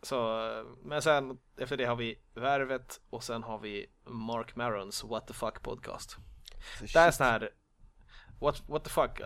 [0.04, 0.40] Så,
[0.84, 5.34] men sen efter det har vi Värvet och sen har vi Mark Marons What the
[5.34, 6.18] Fuck podcast.
[6.80, 7.50] Så Det här är sån här
[8.40, 9.20] What, what the fuck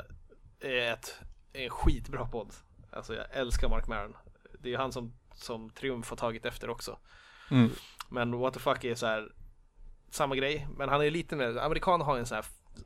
[0.60, 1.19] är ett,
[1.54, 2.54] är en skitbra podd.
[2.91, 4.15] Alltså jag älskar Mark Maron.
[4.60, 7.00] Det är ju han som, som Triumf har tagit efter också.
[7.52, 7.69] Mm.
[8.10, 9.32] Men what the fuck är så här
[10.10, 10.67] samma grej.
[10.78, 12.45] Men han är lite mer, amerikaner har en sån här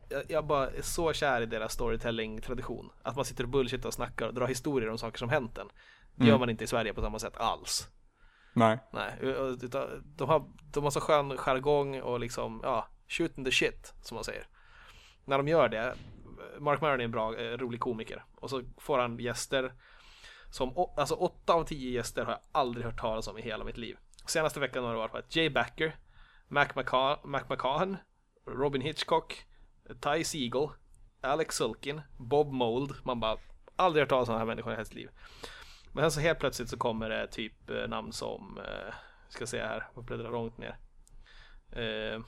[0.09, 2.89] jag, jag bara är så kär i deras storytelling tradition.
[3.03, 5.67] Att man sitter och bullshittar och snackar och drar historier om saker som hänt en.
[6.15, 6.39] Det gör Mm.
[6.39, 7.87] man inte i Sverige på samma sätt alls.
[8.53, 9.13] Nej, Nej,
[10.03, 14.23] de har, de har så skön jargong och liksom, ja, shooting the shit som man
[14.23, 14.47] säger.
[15.25, 15.95] När de gör det,
[16.59, 19.73] Mark Maron är en bra, eh, rolig komiker och så får han gäster
[20.51, 23.77] som, alltså åtta av tio gäster har jag aldrig hört talas om i hela mitt
[23.77, 23.97] liv.
[24.25, 25.95] Senaste veckan har det varit Jay Backer,
[26.47, 27.97] Mac, McCa- Mac McCahan,
[28.45, 29.45] Robin Hitchcock,
[30.01, 30.69] Ty Siegel,
[31.21, 32.95] Alex Sulkin, Bob Mold.
[33.03, 33.37] Man bara
[33.75, 35.09] aldrig hört talas om den här människan i hela sitt liv.
[35.93, 38.93] Men sen så helt plötsligt så kommer det typ eh, namn som, eh,
[39.29, 40.77] ska se här, jag bläddrar långt ner.
[41.71, 42.21] Eh,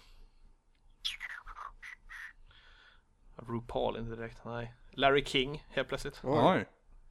[3.47, 4.73] RuPaul inte direkt, nej.
[4.91, 6.19] Larry King helt plötsligt.
[6.23, 6.39] Oj.
[6.43, 6.65] oj.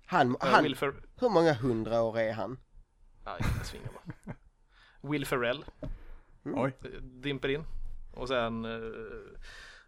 [0.06, 2.58] Han, han, Will, Fer- hur många hundra år är han?
[3.24, 4.02] ja, inte svingammal.
[5.00, 5.64] Will Ferrell
[6.44, 6.76] Oj.
[6.84, 7.64] eh, dimper in.
[8.14, 8.90] Och sen eh,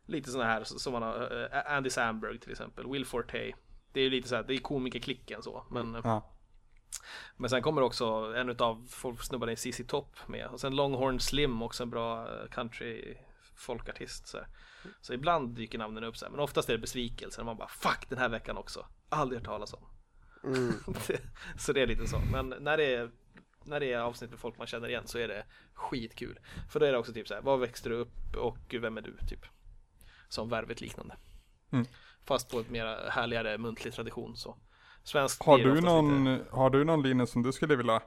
[0.07, 3.52] lite sådana här som man har, eh, Andy Samberg till exempel, Will Forte.
[3.92, 5.64] Det är ju lite så här, det är komikerklicken så.
[5.70, 6.31] Men, eh, Ja.
[7.37, 8.87] men sen kommer också en utav
[9.20, 10.46] snubbarna i CC Top med.
[10.46, 13.16] Och sen Longhorn Slim också en bra country
[13.54, 14.26] folkartist.
[14.26, 14.38] Så,
[15.00, 16.30] så ibland dyker namnen upp så här.
[16.30, 17.44] Men oftast är det besvikelse.
[17.44, 18.86] Man bara fuck den här veckan också.
[19.08, 19.84] Aldrig hört talas om.
[20.44, 20.72] Mm.
[21.58, 22.18] så det är lite så.
[22.32, 23.10] Men när det är
[23.64, 26.38] när det är avsnitt med folk man känner igen så är det skitkul.
[26.70, 29.02] För då är det också typ så här, var växte du upp och vem är
[29.02, 29.16] du?
[29.28, 29.46] Typ.
[30.28, 31.16] Som värvet liknande.
[31.72, 31.86] Mm.
[32.24, 34.56] Fast på ett mer härligare muntlig tradition så.
[35.04, 38.02] Svenskt Har du, någon, lite- har du någon linje som du skulle vilja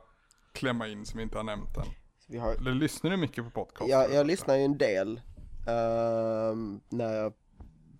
[0.53, 1.87] klämma in som vi inte har nämnt än?
[2.27, 3.89] Vi har, Eller lyssnar du mycket på podcast?
[3.89, 5.21] jag, jag lyssnar ju en del
[5.67, 7.33] ehm, när jag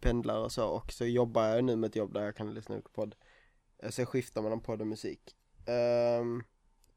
[0.01, 2.81] pendlar och så och så jobbar jag nu med ett jobb där jag kan lyssna
[2.81, 3.15] på podd.
[3.83, 5.35] Eh, Så jag skiftar mellan podd och musik.
[6.19, 6.43] Um,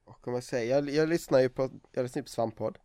[0.04, 2.78] och om jag säger, jag, jag lyssnar ju på, jag lyssnar på Svamppodd.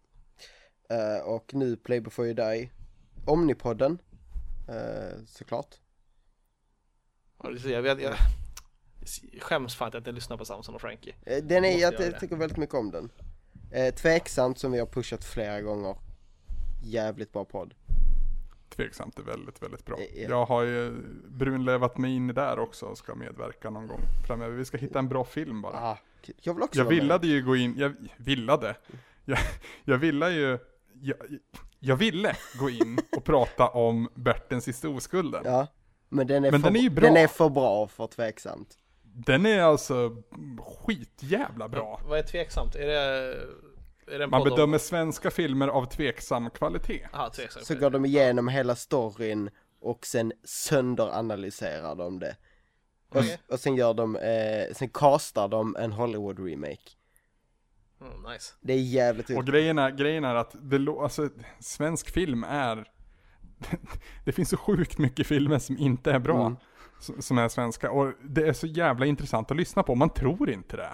[0.89, 2.69] Eh, och nu Play before you die.
[3.25, 4.01] Omnipodden.
[4.69, 5.75] Uh, såklart.
[7.65, 8.15] Jag, vet, jag
[9.41, 11.15] skäms fan att jag inte lyssnar på Samson och Frankie.
[11.43, 12.19] Den är, jag, det.
[12.19, 13.09] tycker väldigt mycket om den.
[13.71, 15.97] Eh, tveksamt som vi har pushat flera gånger.
[16.83, 17.73] Jävligt bra podd.
[18.69, 19.97] Tveksamt är väldigt, väldigt bra.
[19.97, 20.29] Eh, ja.
[20.29, 20.91] Jag har ju
[21.27, 24.55] brunlevat mig in i där också och ska medverka någon gång framöver.
[24.55, 25.77] Vi ska hitta en bra film bara.
[25.77, 25.97] Ah,
[26.41, 28.75] jag vill också Jag villade ju gå in, jag villade.
[29.25, 29.37] Jag,
[29.83, 30.57] jag ville ju,
[31.01, 31.17] jag,
[31.79, 35.41] jag ville gå in och prata om Bertens sista oskulden.
[35.45, 35.67] Ja,
[36.09, 37.07] men den är, Men för, den är ju bra.
[37.07, 38.77] Den är för bra för tveksamt.
[39.01, 40.23] Den är alltså
[40.59, 42.01] skitjävla bra.
[42.07, 42.75] Vad är tveksamt?
[42.75, 43.47] Är det, är
[44.29, 47.07] Man bedömer svenska filmer av tveksam kvalitet.
[47.13, 47.65] Aha, tveksamt.
[47.65, 49.49] Så går de igenom hela storyn
[49.81, 52.35] och sen sönderanalyserar de det.
[53.09, 53.39] Och, Okej.
[53.47, 56.89] och sen gör de, eh, sen castar de en Hollywood remake.
[58.01, 58.53] Mm, nice.
[58.61, 62.87] Det är jävligt Och grejen är, grejen är att det, alltså, svensk film är
[64.25, 66.57] Det finns så sjukt mycket filmer som inte är bra Mm.
[67.19, 70.77] Som är svenska och det är så jävla intressant att lyssna på, man tror inte
[70.77, 70.89] det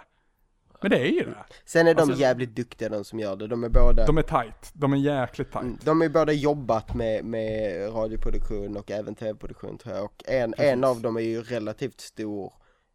[0.81, 3.47] Men det är ju det Sen är de alltså- jävligt duktiga de som gör det.
[3.47, 6.93] De är båda, De är tight, de är jäkligt tight Mm, de är båda jobbat
[6.93, 10.05] med, med radioproduktion och även tv-produktion tror jag.
[10.05, 10.71] Och en, Precis.
[10.71, 12.53] en av dem är ju relativt stor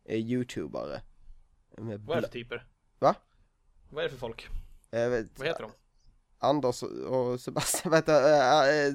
[0.09, 1.01] eh, youtubare.
[1.79, 2.67] Med Vad är det typer?
[2.99, 3.15] Va?
[3.91, 4.49] Vad är det för folk?
[4.91, 5.71] jag vet, Vad heter de?
[6.39, 8.95] Anders och Sebastian, vänta, äh, äh,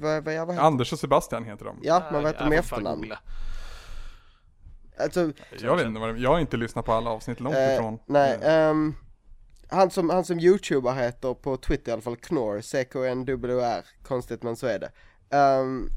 [0.00, 2.62] vad, vad, vad heter Anders och Sebastian heter de Ja, men vad heter de i
[2.62, 3.12] fan efternamn?
[4.98, 7.74] Alltså, Jag vet inte vad de, jag har inte lyssnat på alla avsnitt långt eh,
[7.74, 8.94] ifrån nej, Eh, ehm,
[9.68, 14.56] han som, han som youtuber heter på Twitter i alla fall, Knorr, C-K-N-W-R, konstigt men
[14.56, 14.90] så är det.
[15.36, 15.90] Um,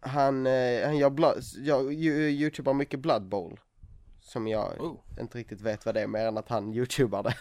[0.00, 3.60] han, eh, han gör, blood, gör you- youtubar mycket Blood Bowl.
[4.20, 4.96] Som jag Oh.
[5.20, 7.34] inte riktigt vet vad det är mer än att han youtubar det.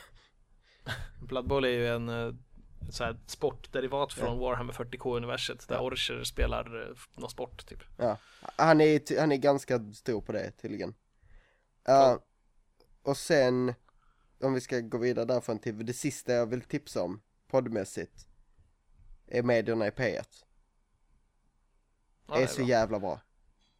[1.27, 2.33] Blood Bowl är ju en eh,
[2.89, 7.79] så här sportderivat från Warhammer 40K-universet där orcher spelar eh, någon sport typ.
[7.97, 8.17] Ja,
[8.55, 10.89] han är, han är ganska stor på det tydligen.
[11.89, 12.17] Uh,
[13.01, 13.73] och sen,
[14.41, 18.27] om vi ska gå vidare därifrån till det sista jag vill tipsa om, poddmässigt,
[19.27, 20.23] är medierna i P1.
[22.27, 22.67] Ja, är, så bra.
[22.69, 23.21] jävla bra.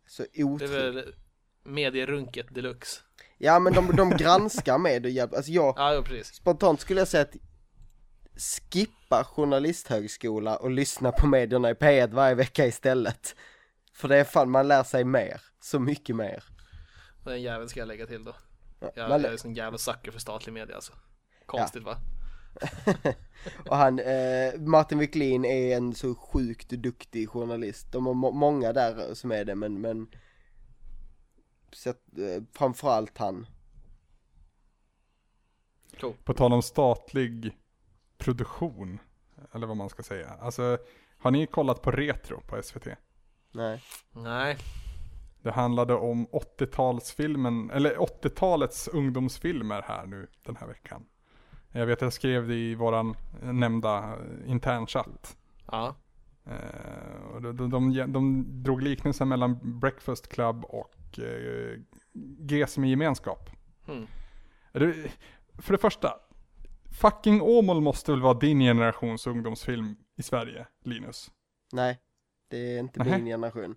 [0.07, 0.73] Så Det är otroligt.
[0.75, 1.15] väl
[1.63, 3.01] medierunket deluxe.
[3.37, 6.35] Ja men de, de granskar med och jävla, alltså jag, Ja, ja precis.
[6.35, 7.35] spontant skulle jag säga att
[8.37, 13.35] skippa journalisthögskola och lyssna på medierna i P1 varje vecka istället.
[13.93, 16.43] För det är fan, man lär sig mer, så mycket mer.
[17.23, 18.35] Den jäveln ska jag lägga till då.
[18.79, 20.93] Ja, Jag, man- jag är sån jävla sucker för statlig media alltså.
[21.45, 21.97] Konstigt va?
[23.69, 27.91] Och han, eh, Martin Wiklin är en så sjukt duktig journalist.
[27.91, 30.07] De har må- många där som är det men, men
[31.71, 33.47] så eh, framförallt han.
[35.99, 36.13] Cool.
[36.23, 37.57] På tal om statlig
[38.17, 38.99] produktion,
[39.51, 40.29] eller vad man ska säga.
[40.41, 40.77] Alltså,
[41.17, 42.87] har ni kollat på Retro på SVT?
[43.51, 43.83] Nej.
[44.11, 44.57] Nej,
[45.41, 51.05] Det handlade om 80-talsfilmen, eller 80-talets ungdomsfilmer här nu den här veckan.
[51.71, 55.37] Jag vet att jag skrev det i våran nämnda internchatt.
[55.71, 55.95] ja.
[56.47, 61.79] Eh, och de, de, de, de drog liknelsen mellan Breakfast Club och eh,
[62.39, 63.49] G som i gemenskap.
[63.85, 64.07] Hmm.
[64.71, 65.11] Det-
[65.57, 66.13] För det första,
[66.95, 71.31] fucking Åmål måste väl vara din generations ungdomsfilm i Sverige, Linus?
[71.73, 71.99] Nej.
[72.49, 73.17] Det är inte Nähä.
[73.17, 73.75] min generation.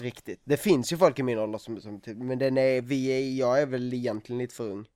[0.00, 0.40] Riktigt.
[0.44, 3.38] Det finns ju folk i min ålder som, som typ, men den är, vi är,
[3.38, 4.86] jag är väl egentligen lite för ung.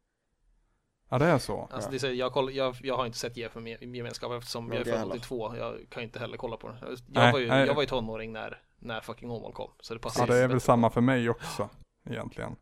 [1.08, 1.68] Ja det är så.
[1.72, 4.32] Alltså det är så, jag, koll, jag, jag har inte sett G för me- gemenskap
[4.32, 5.14] eftersom jag är född heller.
[5.14, 5.56] 82.
[5.56, 6.76] Jag kan inte heller kolla på den.
[6.80, 7.66] Jag, Nej, var, ju, nej.
[7.66, 9.70] jag var ju tonåring när, när fucking Åmål kom.
[9.80, 10.48] Så det passar Ja det är bättre.
[10.48, 11.68] väl samma för mig också,
[12.10, 12.56] egentligen.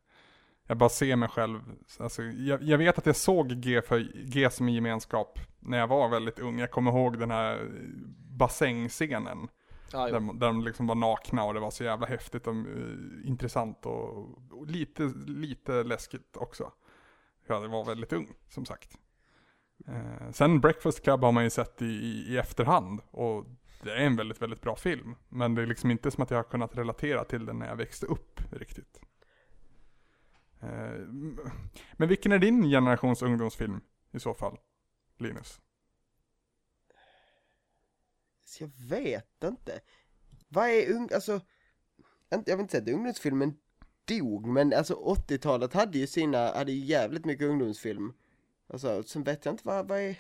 [0.66, 1.60] Jag bara ser mig själv,
[2.00, 6.08] alltså, jag, jag vet att jag såg G, för, G som gemenskap när jag var
[6.08, 6.58] väldigt ung.
[6.58, 7.70] Jag kommer ihåg den här
[8.38, 9.48] bassängscenen.
[9.92, 9.98] Jo.
[9.98, 13.86] Där, där de liksom var nakna och det var så jävla häftigt och eh, intressant
[13.86, 14.18] och,
[14.50, 16.72] och lite, lite läskigt också.
[17.46, 18.98] Jag var väldigt ung, som sagt.
[19.86, 23.44] Eh, sen Breakfast Club har man ju sett i, i, i efterhand och
[23.82, 25.16] det är en väldigt, väldigt bra film.
[25.28, 27.76] Men det är liksom inte som att jag har kunnat relatera till den när jag
[27.76, 29.00] växte upp riktigt.
[30.64, 31.00] Eh,
[31.92, 33.80] men vilken är din generations ungdomsfilm
[34.12, 34.58] i så fall,
[35.18, 35.60] Linus?
[38.60, 39.80] Jag vet inte.
[40.48, 41.40] Vad är ung, alltså,
[42.28, 43.56] jag vill inte säga att ungdomsfilmen
[44.04, 48.12] dog, men alltså 80-talet hade ju sina, hade ju jävligt mycket ungdomsfilm.
[48.66, 50.16] Alltså, sen vet jag inte vad, vad är,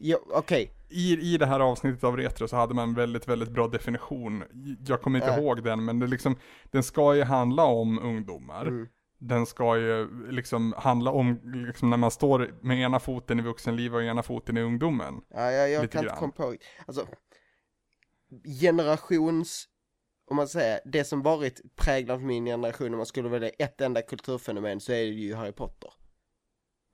[0.00, 3.50] ja, okej, I, I det här avsnittet av Retro så hade man en väldigt, väldigt
[3.50, 4.44] bra definition.
[4.86, 5.38] Jag kommer inte Ja.
[5.38, 8.66] ihåg den, men det liksom, den ska ju handla om ungdomar.
[8.66, 8.88] Mm.
[9.18, 13.96] Den ska ju liksom handla om, liksom när man står med ena foten i vuxenlivet
[13.96, 15.14] och ena foten i ungdomen.
[15.28, 16.24] ja, jag, jag Lite kan grann.
[16.24, 17.06] inte komma på, alltså,
[18.60, 19.68] generations,
[20.30, 24.02] om man säger, det som varit präglat min generation, om man skulle välja ett enda
[24.02, 25.90] kulturfenomen så är det ju Harry Potter.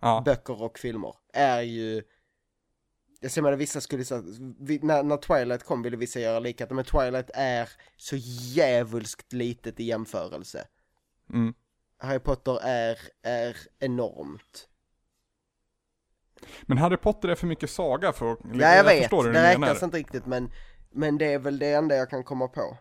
[0.01, 2.03] Ja, böcker och filmer är ju
[3.23, 4.23] jag ser att vissa skulle säga,
[4.83, 9.85] när, när Twilight kom ville vissa göra likadant, men Twilight är så djävulskt litet i
[9.85, 10.67] jämförelse.
[11.33, 11.55] mm.
[12.03, 14.69] Harry Potter är, är enormt.
[16.63, 18.39] Men Harry Potter är för mycket saga för att...
[18.55, 19.67] Ja jag, vet, förstår hur det du menar.
[19.67, 20.51] räknas inte riktigt men,
[20.91, 22.79] men det är väl det enda jag kan komma på.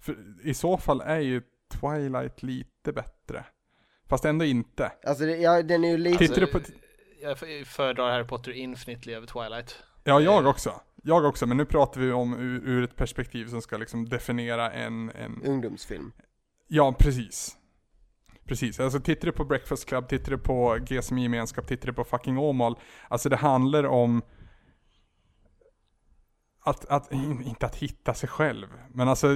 [0.00, 1.42] För I så fall är ju
[1.80, 3.44] Twilight lite bättre.
[4.08, 4.92] Fast ändå inte.
[5.06, 6.60] Alltså det, ja, den är ju lite, Tittar du på-
[7.22, 9.76] Jag föredrar Harry Potter infinitely över Twilight.
[10.04, 10.80] Ja, jag också.
[11.02, 14.72] Jag också, men nu pratar vi om ur, ur ett perspektiv som ska liksom definiera
[14.72, 16.12] en, en ungdomsfilm.
[16.68, 17.56] Ja, precis.
[18.46, 21.92] Precis, alltså tittar du på Breakfast Club, tittar du på G som gemenskap, tittar du
[21.92, 22.78] på fucking Åmål.
[23.08, 24.22] Alltså det handlar om
[26.64, 29.28] att, att, in- inte att hitta sig själv, men alltså,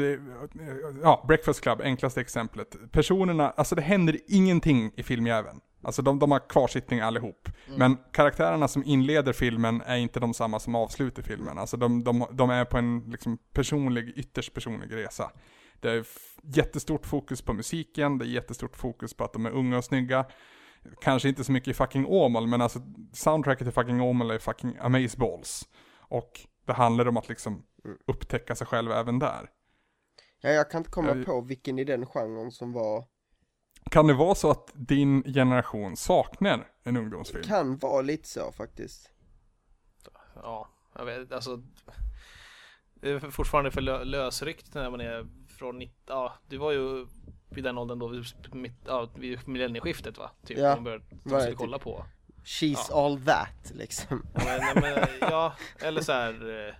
[1.02, 2.76] ja, Breakfast Club, enklaste exemplet.
[2.92, 5.60] Personerna, alltså det händer ingenting i filmjäveln.
[5.82, 7.48] Alltså de, de har kvarsittning allihop.
[7.76, 11.58] Men karaktärerna som inleder filmen är inte de samma som avslutar filmen.
[11.58, 15.30] Alltså de, de, de är på en liksom personlig, ytterst personlig resa.
[15.80, 16.06] Det är
[16.42, 20.26] jättestort fokus på musiken, det är jättestort fokus på att de är unga och snygga.
[21.00, 22.80] Kanske inte så mycket i fucking Åmål, men alltså
[23.12, 25.68] soundtracket till fucking Åmål är fucking amazeballs.
[25.98, 27.64] Och det handlar om att liksom
[28.06, 29.50] upptäcka sig själv även där.
[30.40, 33.04] Ja, jag kan inte komma Ja, på vilken i den genren som var
[33.90, 37.44] Kan det vara så att din generation saknar en ungdomsfilm?
[37.44, 39.10] Kan vara lite så faktiskt.
[40.34, 41.62] Ja, jag vet alltså.
[42.94, 45.26] Det är fortfarande för lö lösryckt när man är
[45.58, 47.06] från 90, ja du var ju
[47.50, 50.30] vid den åldern då, mitt, ja, vid millennieskiftet va?
[50.46, 51.58] Typ, Ja, man började det skulle typ.
[51.58, 52.04] kolla på.
[52.44, 53.04] She's Ja.
[53.04, 54.26] all that liksom.
[54.34, 54.40] Ja,
[54.74, 56.74] Men, men, ja, eller så här, eh,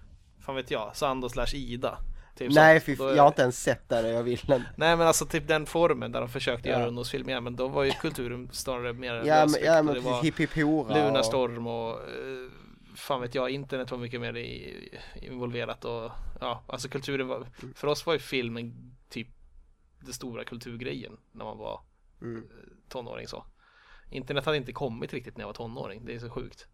[0.44, 1.98] fan vet jag, Sando slash Ida.
[2.36, 4.62] Typ Nej fy, jag har inte ens sett och jag vill den.
[4.76, 6.74] Nej men alltså typ den formen där de försökte Ja.
[6.78, 9.94] göra ungdomsfilm igen, men då var ju kulturen snarare mer Ja men, ja, och men
[9.94, 10.96] det precis, var hipp hipp hora och...
[11.06, 12.50] Lunarstorm och eh,
[12.98, 14.88] fan vet jag, internet var mycket mer i,
[15.22, 19.28] involverat och ja, alltså kulturen var, för oss var ju filmen typ
[20.00, 21.80] den stora kulturgrejen när man var
[22.22, 22.36] Mm.
[22.42, 22.48] eh,
[22.88, 23.44] tonåring så.
[24.10, 26.66] Internet hade inte kommit riktigt när jag var tonåring, det är så sjukt.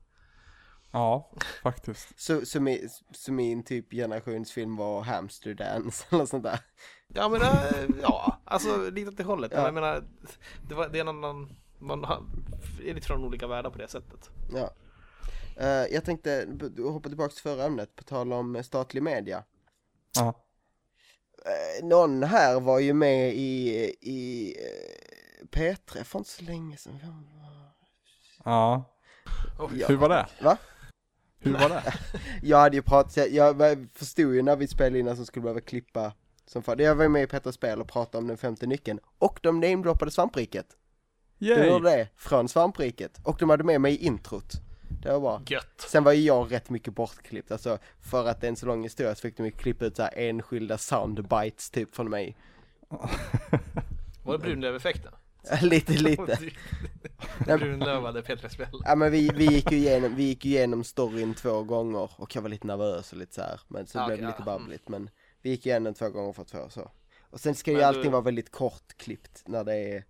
[0.90, 2.20] Ja, faktiskt.
[2.20, 6.60] Så, så, min, så min typ generationsfilm var Hamster Dance eller sånt där.
[7.08, 9.52] Ja men äh, ja, alltså lite åt det hållet.
[9.52, 9.66] Men Ja.
[9.66, 10.04] jag menar,
[10.68, 12.24] det, var, det är en annan, man har,
[12.84, 14.30] är lite från olika världar på det sättet.
[14.54, 14.70] Ja.
[15.56, 16.48] Eh, jag tänkte
[16.78, 19.44] hoppa tillbaka till förra ämnet, på tal om eh, statlig media.
[20.14, 20.34] Ja.
[21.46, 27.00] Eh, någon här var ju med i, i eh, P3 för inte så länge sedan.
[28.44, 28.84] Ja.
[29.68, 29.86] Ja.
[29.88, 30.26] Hur var det?
[30.42, 30.58] Va?
[31.38, 31.82] Hur var det?
[32.42, 35.42] Jag hade ju pratat, jag, jag förstod ju när vi spelade in att som skulle
[35.42, 36.12] behöva klippa
[36.46, 36.78] som fan.
[36.78, 38.98] Jag var ju med i Petters spel och pratade om den femte nyckeln.
[39.18, 40.66] Och de namedroppade svampriket.
[41.38, 41.68] De Yay!
[41.68, 43.20] gjorde det, från svampriket.
[43.24, 44.52] Och de hade med mig i introt.
[45.04, 45.42] Det var bra.
[45.46, 45.80] Gött.
[45.88, 48.82] Sen var ju jag rätt mycket bortklippt, alltså för att det är en så lång
[48.82, 52.36] historia så fick de ju klippa ut så här enskilda soundbites typ från mig.
[54.24, 55.12] Var det Brunlöv-effekten?
[55.62, 56.38] lite, lite.
[57.46, 58.68] Brunlövade P3-spel.
[58.84, 62.36] Ja men vi, vi gick ju igenom, vi gick ju igenom storyn två gånger och
[62.36, 63.60] jag var lite nervös och lite så här.
[63.68, 65.10] men så Ja, blev det okej, lite babbligt men
[65.42, 66.90] vi gick igenom två gånger för få så.
[67.30, 70.04] Och sen ska ju Men allting du- vara väldigt kortklippt när det är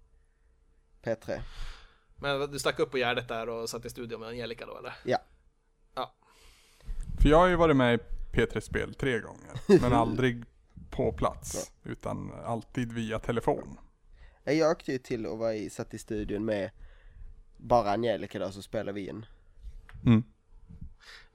[1.05, 1.40] P3.
[2.25, 4.95] Men du stack upp på Gärdet där och satt i studion med Angelica då eller?
[5.05, 5.18] Ja.
[7.22, 7.99] För jag har ju varit med i
[8.33, 10.45] P3 Spel tre gånger, men aldrig
[10.91, 13.79] på plats, utan alltid via telefon.
[14.45, 16.70] Jag åkte ju till och var i, satt i studion med
[17.57, 19.27] bara Angelica då så spelade vi in.
[20.07, 20.25] Mm.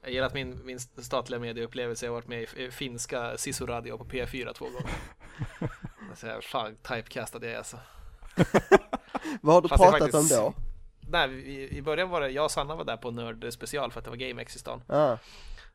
[0.02, 4.52] Jag gillar att min, min statliga medieupplevelse har varit med i finska Sisu-radio på P4
[4.52, 4.94] två gånger.
[6.16, 7.78] Så jag fan typecastad jag är alltså.
[9.40, 10.69] Vad har du Fast pratat faktiskt- om då?
[11.10, 11.30] Nej,
[11.76, 14.10] i, början var det jag och Sanna var där på Nörd special för att det
[14.10, 14.82] var GameX i stan.
[14.88, 15.16] Ah,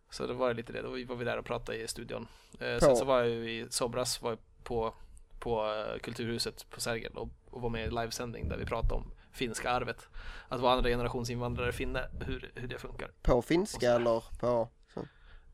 [0.09, 2.27] Så det var lite det, då var vi där och pratade i studion.
[2.59, 4.93] Eh, sen så var jag ju i Sobras, var jag på,
[5.39, 9.11] på eh, Kulturhuset på Sergel och, och var med i livesändning där vi pratade om
[9.31, 10.09] finska arvet.
[10.49, 13.11] Att vara andra generations invandrare finne, hur, hur det funkar.
[13.21, 14.69] på finska eller på?
[14.93, 15.05] så-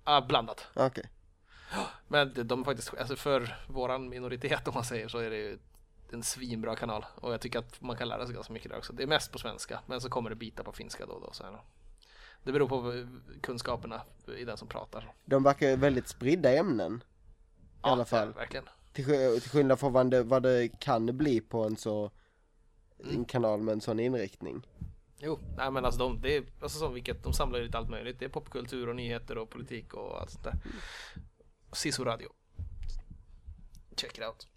[0.04, 0.68] Ah, blandat.
[0.76, 1.06] Okej.
[2.08, 5.58] Men de, faktiskt, alltså för våran minoritet om man säger så är det ju
[6.14, 8.94] en svinbra kanal och jag tycker att man kan lära sig ganska mycket där också.
[8.94, 11.32] Det är mest på svenska men så kommer det bitar på finska då och då.
[11.32, 11.62] Så här.
[12.44, 13.08] Det beror på eh,
[13.42, 14.02] kunskaperna
[14.38, 15.14] i den som pratar.
[15.26, 17.04] De verkar väldigt spridda ämnen.
[17.04, 18.28] I alla det är fall.
[18.28, 18.66] det Verkligen.
[18.94, 19.06] Till,
[19.42, 22.12] till skillnad från vad det, vad det kan bli på en så
[23.14, 24.68] en kanal med en sån inriktning.
[25.18, 28.20] Jo, nej men alltså de, det är alltså som vilket, de samlar lite allt möjligt.
[28.20, 30.54] Det är popkultur och nyheter och politik och allt sånt där.
[31.72, 32.30] Sisu Radio.
[33.96, 34.48] Check it out.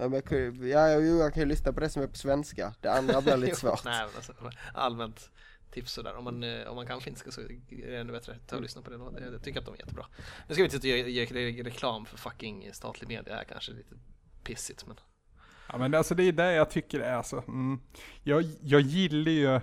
[0.00, 2.16] Ja, men jag, kan ju- ja, jag kan ju lyssna på det som är på
[2.16, 2.74] svenska.
[2.80, 3.84] Det andra blir lite svårt.
[3.84, 4.32] Nej men alltså,
[4.74, 5.30] allmänt
[5.70, 6.14] tips sådär.
[6.16, 8.36] Om man, eh, om man kan finska så är det ännu bättre.
[8.46, 9.10] Ta och lyssna på det då.
[9.10, 10.06] Det- Jag tycker att de är jättebra.
[10.48, 13.94] Nu ska vi inte ge, ge, reklam för fucking statlig media här kanske lite
[14.44, 14.96] pissigt men.
[15.68, 17.80] Ja men alltså det är det jag tycker är så, mm,
[18.22, 19.60] jag, jag gillar ju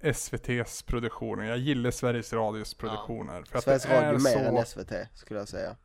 [0.00, 3.42] SVT's produktioner, jag gillar Sveriges Radios produktioner.
[3.42, 4.58] För att Sveriges Radio mer så...
[4.58, 5.76] än SVT skulle jag säga.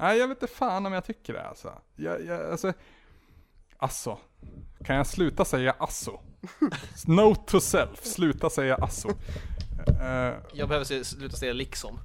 [0.00, 1.72] Nej jag vet inte fan om jag tycker det alltså.
[1.96, 2.72] Jag, jag, alltså,
[3.76, 4.18] alltså.
[4.84, 6.20] Kan jag sluta säga alltså?
[7.06, 9.08] Note to self, sluta säga alltså.
[10.00, 11.98] Eh, Jag behöver se, sluta säga liksom.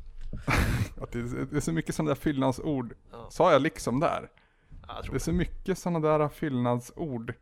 [1.02, 2.94] att det, det är så mycket sådana där fyllnadsord.
[3.12, 3.28] Ja.
[3.32, 4.30] Sa jag liksom där?
[4.88, 7.34] Ja, jag Det är så mycket sådana där fyllnadsord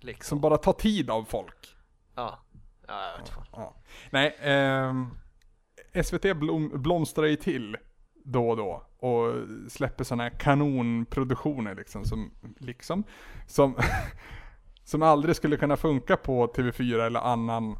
[0.00, 0.28] liksom.
[0.28, 1.76] som bara tar tid av folk.
[2.14, 2.38] Ja.
[2.88, 3.32] Ja, jag vet.
[3.52, 3.74] Ja.
[4.10, 5.10] Nej, ehm,
[6.04, 7.76] SVT blom, blomstrar ju till
[8.26, 9.34] då och då och
[9.68, 13.04] släpper sådana här kanonproduktioner liksom som, liksom,
[13.46, 13.76] som,
[14.84, 17.78] som aldrig skulle kunna funka på TV4 eller annan,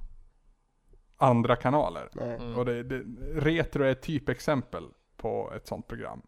[1.17, 2.09] andra kanaler.
[2.21, 2.57] Mm.
[2.57, 3.03] Och det, det,
[3.41, 4.85] Retro är ett typexempel
[5.17, 6.23] på ett sånt program.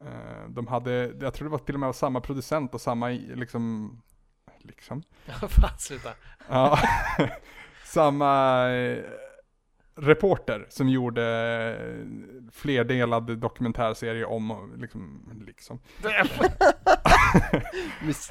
[0.00, 3.96] Eh, de hade, jag tror det var till och med samma producent och samma liksom,
[4.58, 5.02] liksom,
[5.48, 6.10] Fan sluta.
[6.48, 6.78] Ja,
[7.84, 9.04] samma eh,
[10.00, 15.78] reporter som gjorde eh, flerdelad dokumentärserie om, liksom, liksom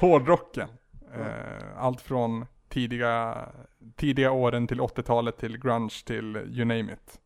[0.00, 0.68] hårdrocken.
[1.14, 3.38] Eh, allt från tidiga,
[3.96, 7.20] tidiga åren till 80-talet till grunge till you name it.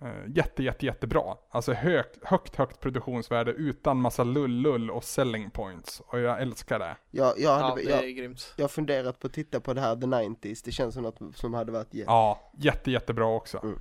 [0.00, 1.36] Eh, jätte, jätte, jättebra.
[1.50, 6.00] Alltså högt, högt, högt produktionsvärde utan massa lull-lull och selling points.
[6.06, 6.96] Och jag älskar det.
[7.10, 8.54] Jag, jag, Ja, hade, det är jag, grymt.
[8.56, 11.36] jag har funderat på att titta på det här The 90s, det känns som något
[11.36, 13.58] som hade varit jä- Ja, jätte, jättebra också.
[13.62, 13.78] Mm.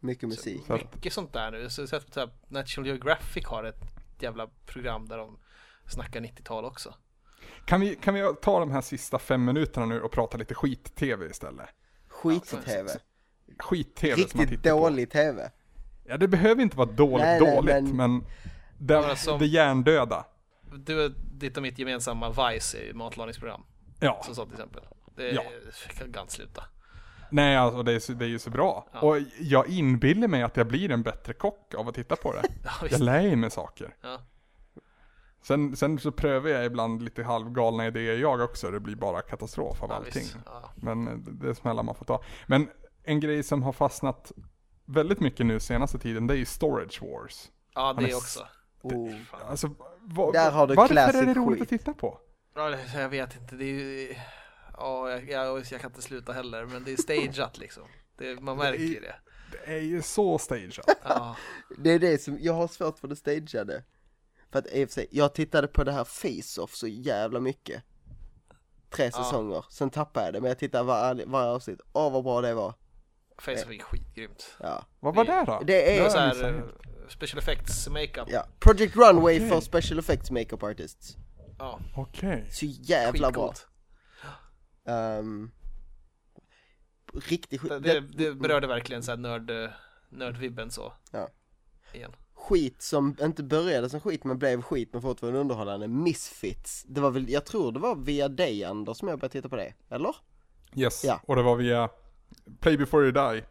[0.00, 0.62] mycket musik.
[0.66, 1.70] Så att- Mycket sånt där nu.
[1.70, 3.80] Så, så, så här, National Geographic har ett
[4.20, 5.38] jävla program där de
[5.86, 6.94] snackar 90-tal också.
[7.64, 11.26] Kan vi, kan vi ta de här sista fem minuterna nu och prata lite skit-tv
[11.26, 11.68] istället?
[12.08, 12.88] Skit-tv.
[13.58, 14.88] Skit-tv som man Riktigt tittar på.
[14.88, 15.50] dålig tv.
[16.04, 18.24] Ja, det behöver inte vara dåligt, Nej, nej, dåligt, men- men,
[18.78, 20.24] det, Ja, som- det hjärndöda.
[20.76, 23.62] Du, ditt och mitt gemensamma Vice är ju matlagningsprogram.
[24.00, 24.82] Ja, Som så till exempel.
[25.16, 25.42] Det Ja.
[25.98, 26.64] kan kan sluta.
[27.30, 28.88] nej alltså det är, det är ju så bra.
[28.92, 29.00] Ja.
[29.00, 32.42] Och jag inbillar mig att jag blir en bättre kock av att titta på det.
[32.64, 33.94] Ja, Jag lär mig saker.
[34.02, 34.18] Ja.
[35.42, 39.82] Sen, sen så prövar jag ibland lite halvgalna idéer jag också, det blir bara katastrof
[39.82, 40.24] av Ja, allting.
[40.46, 40.70] Ja.
[40.76, 42.22] Men det det är smällar man får ta.
[42.46, 42.68] Men
[43.02, 44.32] en grej som har fastnat
[44.84, 47.50] väldigt mycket nu senaste tiden, det är ju Storage Wars.
[47.74, 48.46] ja, det är också.
[48.82, 49.14] Oh.
[49.48, 49.70] Alltså,
[50.00, 51.72] vad, Där har du varför är det roligt skit.
[51.72, 52.18] att titta på?
[52.54, 53.56] Ja, det- jag vet inte.
[53.56, 54.14] Det är ju...
[54.76, 56.64] Ja, jag, jag, jag kan inte sluta heller.
[56.66, 57.82] Men det är stageat liksom.
[58.18, 59.14] Det, man märker ju det.
[59.52, 60.88] Det är ju så stageat.
[61.04, 61.36] Ja.
[61.78, 63.84] Det är det som, jag har svårt för det stageade.
[64.52, 67.82] För att i och för sig, jag tittade på det här Face-Off så jävla mycket.
[68.90, 69.10] Tre Ja.
[69.10, 71.80] säsonger, sen tappade jag det, men jag tittade varje, varje avsnitt.
[71.92, 72.74] Åh vad bra det var.
[73.40, 74.56] Face är skitgrymt.
[74.60, 74.84] Ja.
[75.00, 75.58] Vad var det då?
[75.58, 76.62] Det Det är, är så här eh,
[77.08, 78.28] special effects makeup.
[78.30, 78.46] ja.
[78.58, 79.48] Project Runway Okej.
[79.48, 81.16] för special effects makeup artists.
[81.58, 82.46] Ja, Okej.
[82.50, 83.48] Så jävla bra.
[83.52, 83.66] skitcoolt.
[85.20, 85.50] Um,
[87.28, 87.82] riktigt Det, skit.
[87.82, 89.70] det, det berörde verkligen så här nörd, eh,
[90.08, 90.92] nördvibben så.
[91.12, 91.28] Ja.
[91.92, 92.12] Igen.
[92.34, 95.88] skit som inte började som skit men blev skit men fortfarande underhållande.
[95.88, 96.84] Misfits.
[96.88, 99.56] Det var väl, jag tror det var via dig Anders som jag började titta på
[99.56, 100.16] det, eller?
[100.74, 101.20] Yes, Ja.
[101.26, 101.88] och det var via
[102.60, 103.44] Play before you die.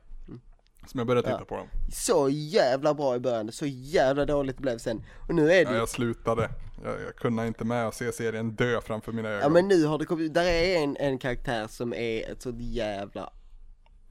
[0.87, 1.45] Som jag började titta Ja.
[1.45, 1.67] på dem.
[1.93, 5.03] Så jävla bra i början, så jävla dåligt det blev sen.
[5.27, 6.49] Och nu är det Ja, jag slutade.
[6.83, 9.41] Jag, jag kunde inte med att se serien dö framför mina ögon.
[9.41, 12.61] ja men nu har det kommit, där är en, en karaktär som är ett sånt
[12.61, 13.33] jävla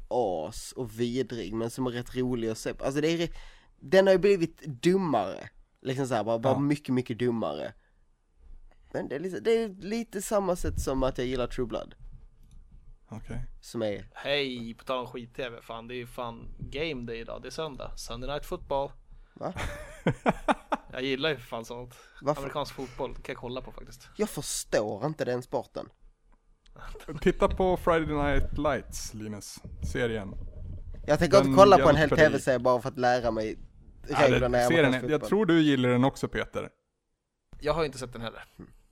[0.08, 2.84] as och vidrig men som är rätt rolig att se på.
[2.84, 3.28] Alltså det är,
[3.80, 5.48] den har ju blivit dummare.
[5.82, 6.58] Liksom såhär, bara, bara Ja.
[6.58, 7.72] mycket, mycket dummare.
[8.92, 11.94] Men det är, lite, det är lite samma sätt som att jag gillar True Blood.
[13.08, 13.44] Okej.
[13.60, 15.62] Som är, Hej, på tal om skit-tv.
[15.62, 17.42] Fan, det är ju fan game day idag.
[17.42, 17.92] Det är söndag.
[17.96, 18.90] Sunday night football.
[19.34, 19.52] va?
[20.92, 21.94] Jag gillar ju för fan sånt.
[22.22, 22.42] Varför?
[22.42, 24.08] Amerikansk fotboll kan jag kolla på faktiskt.
[24.16, 25.88] Jag förstår inte den sporten.
[27.20, 29.58] Titta på Friday Night Lights, Linus.
[29.92, 30.34] Serien.
[31.06, 33.58] Jag tänker Den inte kolla på en hel tv-serie bara för att lära mig
[34.08, 36.70] Ja, det, reglerna i amerikansk är, jag tror du gillar den också Peter.
[37.60, 38.44] Jag har ju inte sett den heller.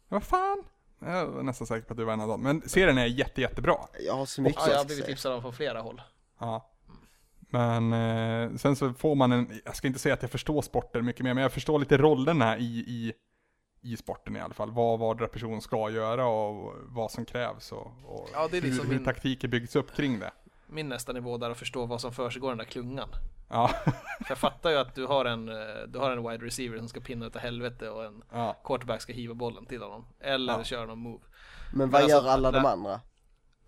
[0.08, 0.64] Vad fan?
[0.98, 2.42] Jag var nästan säker på att du var en av dem.
[2.42, 3.76] Men serien är jätte, jättebra.
[4.06, 6.02] Jag har så mycket Ja, jag har blivit tipsad om från flera håll.
[6.38, 6.70] Ja.
[7.50, 11.04] Men eh, sen så får man en, jag ska inte säga att jag förstår sporten
[11.04, 13.12] mycket mer, men jag förstår lite rollerna i, i,
[13.80, 14.70] i sporten i alla fall.
[14.70, 18.86] Vad vardera person ska göra och vad som krävs och, och Ja, det är liksom
[18.86, 20.32] hur, hur min- taktiker byggs upp kring det.
[20.66, 23.08] Min nästa nivå där att förstå vad som försiggår i den där klungan.
[23.48, 23.68] Ja,
[24.18, 25.54] För jag fattar ju att du har en, eh,
[25.88, 28.56] du har en wide receiver som ska pinna utav helvete och en ja.
[28.64, 30.06] quarterback ska hiva bollen till honom.
[30.20, 30.64] Eller Ja.
[30.64, 31.24] köra någon move.
[31.72, 33.00] Men vad alltså, gör alla de andra?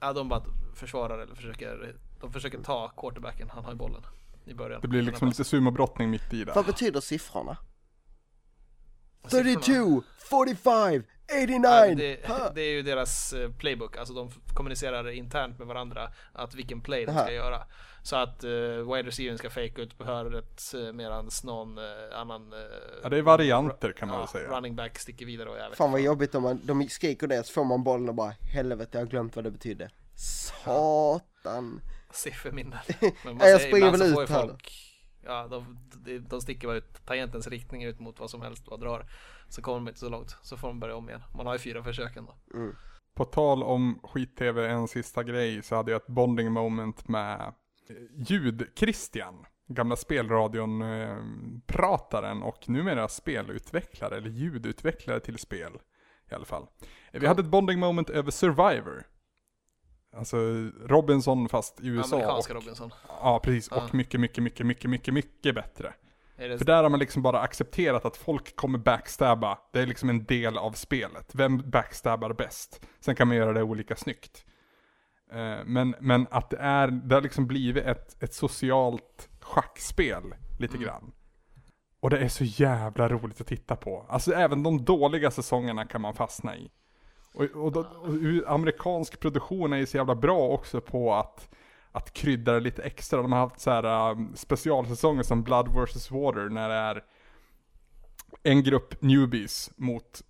[0.01, 0.43] Ja, de bara
[0.75, 4.03] försvarar eller försöker, de försöker ta quarterbacken, han har ju bollen
[4.45, 4.81] i början.
[4.81, 6.55] Det blir liksom lite sumobrottning mitt i där.
[6.55, 7.57] Vad betyder siffrorna?
[9.25, 9.61] Siffrorna.
[9.61, 11.03] 32, 45,
[11.33, 11.61] 89!
[11.63, 12.19] Ja, det,
[12.55, 17.05] det är ju deras eh, playbook, alltså de kommunicerar internt med varandra att vilken play
[17.05, 17.23] de Aha.
[17.23, 17.63] ska göra.
[18.03, 21.85] Så att uh, wide receivern ska fake ut på hörnet uh, medan någon eh,
[22.21, 22.59] annan uh,
[23.03, 24.49] Ja, det är varianter kan man väl säga.
[24.49, 27.47] running back sticker vidare och jag vet Fan vad jobbigt om man, de skriker det
[27.47, 29.91] så får man bollen och bara helvete jag har glömt vad det betydde.
[30.15, 31.81] Satan.
[32.13, 32.81] Sifferminne.
[33.25, 34.73] Men Ja, jag springer väl ut här folk,
[35.25, 38.79] Ja, de, de, de sticker bara ut tangentens riktning ut mot vad som helst och
[38.79, 39.07] drar.
[39.49, 41.23] Så kommer de inte så långt, så får de börja om igen.
[41.37, 42.35] Man har ju fyra försöken då.
[43.15, 47.53] På tal om skit-tv, en sista grej, så hade jag ett bonding moment med eh,
[48.15, 49.47] ljud-Christian.
[49.67, 55.73] Gamla spelradion-prataren och numera spelutvecklare, eller ljudutvecklare till spel
[56.31, 56.67] i alla fall.
[57.13, 59.07] Vi hade ett bonding moment över Survivor.
[60.17, 60.37] Alltså
[60.85, 62.17] Robinson fast i USA.
[62.17, 62.91] Amerikanska och, Robinson.
[63.09, 63.69] Ja, precis.
[63.71, 63.85] Ja.
[63.85, 65.95] Och mycket, mycket, mycket, mycket, mycket, mycket bättre.
[66.39, 69.59] För där har man liksom bara accepterat att folk kommer backstabba.
[69.73, 71.35] Det är liksom en del av spelet.
[71.35, 72.87] Vem backstabbar bäst?
[73.01, 74.45] Sen kan man göra det olika snyggt.
[75.33, 80.77] Eh, Men, men att det är, det har liksom blivit ett, ett socialt schackspel lite
[80.77, 80.87] Mm.
[80.87, 81.13] grann.
[82.01, 84.07] Och det är så jävla roligt att titta på.
[84.09, 86.71] Alltså även de dåliga säsongerna kan man fastna i.
[87.35, 91.49] Och, och, då, och amerikansk produktion är ju så jävla bra också på att,
[91.93, 93.23] att krydda det lite extra.
[93.23, 97.05] De har haft så här um, specialsäsonger som Blood vs Water när det är
[98.43, 100.23] en grupp newbies mot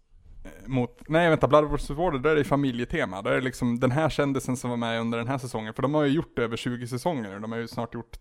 [0.44, 3.22] eh, mot, nej vänta, Blood vs Water, där är det familjetema.
[3.22, 5.74] Där är det liksom den här kändisen som var med under den här säsongen.
[5.74, 7.38] För de har ju gjort det över 20 säsonger nu.
[7.38, 8.16] De har ju snart gjort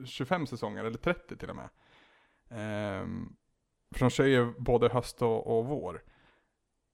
[0.00, 1.68] eh, 25 säsonger, eller 30 till och med.
[2.50, 3.28] Ehm,
[3.94, 6.02] för de kör ju både höst och, och vår.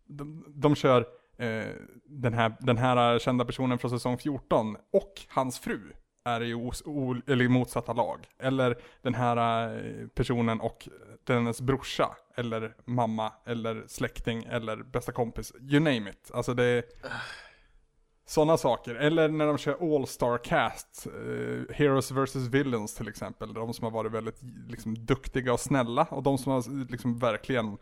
[0.06, 1.06] De, de kör
[1.38, 1.72] Eh,
[2.04, 5.80] den, här, den här kända personen från säsong 14 och hans fru
[6.24, 8.26] är i os, o, eller motsatta lag.
[8.38, 10.88] Eller den här eh, personen och
[11.24, 15.52] dennes brorsa, eller mamma, eller släkting, eller bästa kompis.
[15.60, 16.30] You name it.
[16.34, 16.84] Alltså det är
[18.26, 18.94] sådana saker.
[18.94, 23.54] Eller när de kör All Star Cast, eh, Heroes vs Villains till exempel.
[23.54, 27.78] De som har varit väldigt liksom, duktiga och snälla och de som har liksom verkligen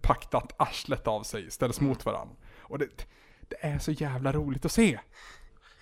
[0.00, 2.34] paktat arslet av sig ställs mot varandra.
[2.68, 2.88] Och det,
[3.48, 5.00] det är så jävla roligt att se.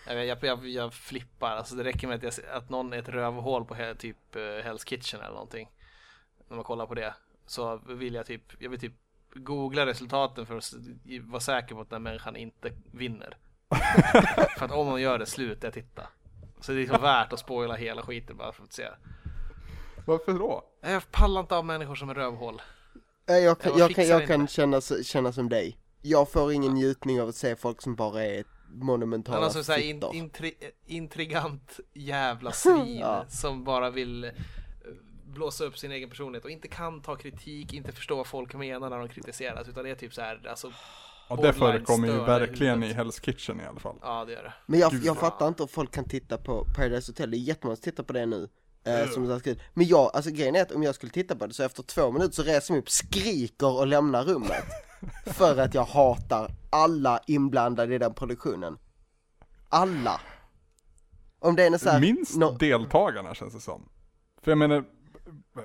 [0.07, 3.09] Jag, jag, jag, jag flippar, alltså det räcker med att, jag, att någon är ett
[3.09, 5.70] rövhål på he- typ eh, Hell's Kitchen eller någonting.
[6.49, 7.14] När man kollar på det.
[7.47, 8.93] Så vill jag typ, jag vill typ
[9.34, 10.72] googla resultaten för att
[11.22, 13.37] vara säker på att den människan inte vinner.
[14.59, 16.09] för att om hon gör det slutar jag titta.
[16.61, 18.89] Så det är liksom värt att spoila hela skiten bara för att se.
[20.07, 20.64] Varför då?
[20.80, 22.62] Jag pallar inte av människor som är rövhål.
[23.28, 25.78] Nej, Jag kan, Jag jag kan, jag kan känna, känna som dig.
[26.09, 29.79] Jag får ingen njutning av att se folk som bara är monumentala Men alltså såhär
[29.79, 30.15] in, fittor.
[30.17, 30.55] intri,
[30.87, 33.25] intrigant jävla svin Ja.
[33.29, 34.31] som bara vill eh,
[35.27, 38.91] blåsa upp sin egen personlighet och inte kan ta kritik, inte förstå vad folk menar
[38.91, 40.73] när de kritiseras utan det är typ så här, alltså
[41.29, 42.93] Ja, det förekommer ju verkligen i.
[42.93, 43.97] Hell's Kitchen i alla fall.
[44.03, 44.53] ja det gör det.
[44.67, 45.21] Men jag, Gud, jag ja.
[45.21, 48.13] fattar inte hur folk kan titta på Paradise Hotel, det är jättemånga som tittar på
[48.13, 48.49] det nu.
[48.85, 49.41] Eh, som.
[49.75, 52.11] Men jag, alltså grejen är att om jag skulle titta på det så efter två
[52.13, 54.65] minuter så reser jag mig upp, skriker och lämnar rummet.
[55.27, 58.79] för att jag hatar alla inblandade i den produktionen.
[59.69, 60.21] Alla.
[61.39, 63.89] Om det är så här, Minst nå- deltagarna känns det som.
[64.43, 64.85] För jag menar,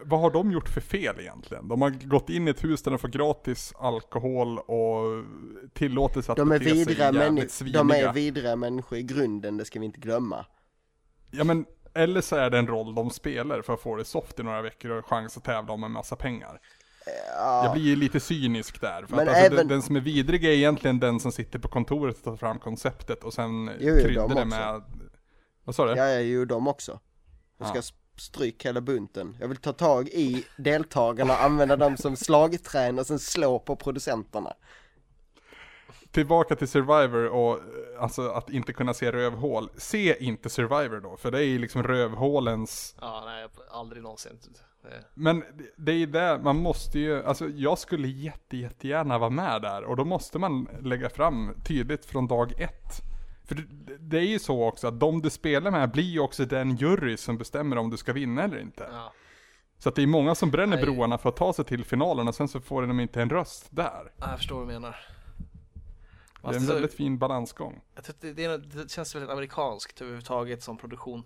[0.03, 1.67] vad har de gjort för fel egentligen?
[1.67, 5.25] De har gått in i ett hus där de får gratis alkohol och
[5.73, 7.83] tillåtelse att de är bete sig jävligt sviniga.
[7.83, 10.45] de är vidriga människor i grunden, det ska vi inte glömma.
[11.31, 14.39] Ja men, eller så är det en roll de spelar för att få det soft
[14.39, 16.59] i några veckor och chans att tävla om en massa pengar.
[17.05, 17.63] Ja.
[17.65, 19.05] Jag blir ju lite cynisk där.
[19.05, 21.67] För Men att alltså, även- den, som är vidrig är egentligen den som sitter på
[21.67, 24.45] kontoret och tar fram konceptet och sen Jo, jo, kryddar de det också.
[24.47, 24.81] med...
[25.63, 25.91] Vad sa du?
[25.97, 26.99] Ja, ju de också.
[27.57, 27.81] Jag ska
[28.17, 29.37] stryka hela bunten.
[29.39, 34.53] Jag vill ta tag i deltagarna, använda dem som slagträn och sen slå på producenterna.
[36.11, 37.59] Tillbaka till Survivor och
[37.99, 39.69] alltså att inte kunna se rövhål.
[39.77, 43.40] Se inte Survivor då, för det är ju liksom rövhålens Ja nej,
[43.81, 44.39] aldrig någonsin.
[44.83, 45.43] Det- Men
[45.77, 49.83] det- är ju det, man måste ju, alltså jag skulle jätte, jättegärna vara med där
[49.83, 53.01] och då måste man lägga fram tydligt från dag ett.
[53.45, 53.55] För
[53.99, 57.17] det, är ju så också att de du spelar med blir ju också den jury
[57.17, 58.89] som bestämmer om du ska vinna eller inte.
[58.91, 59.13] Ja.
[59.77, 60.85] Så att det är många som bränner Nej.
[60.85, 63.67] broarna för att ta sig till finalen och sen så får de inte en röst
[63.69, 64.11] där.
[64.17, 64.89] Ja, Jag förstår vad du menar.
[66.41, 67.81] Det är en Alltså, väldigt fin balansgång.
[67.95, 71.23] Jag det, det, är, det känns väldigt amerikanskt överhuvudtaget som produktion.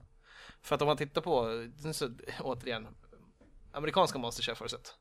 [0.65, 1.63] För att om man tittar på,
[1.93, 2.09] så,
[2.39, 2.87] återigen,
[3.71, 4.95] amerikanska Masterchef har du sett?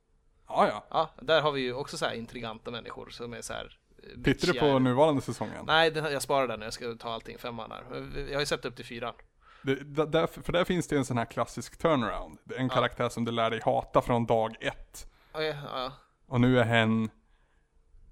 [0.49, 0.85] Ja, ja.
[0.91, 3.79] Ja, där har vi ju också så här intriganta människor som är så här.
[4.03, 5.65] eh, Tittar du på nuvarande säsongen?
[5.67, 7.85] Nej, den, jag sparar den, jag ska ta allting femman här.
[8.29, 9.15] Jag har ju sett upp till fyran.
[9.63, 12.39] Det, där- för där finns det en sån här klassisk turnaround.
[12.57, 15.07] En karaktär som du lär dig hata från dag ett.
[15.33, 15.93] Ja, ja, ja.
[16.27, 17.11] Och nu är hen,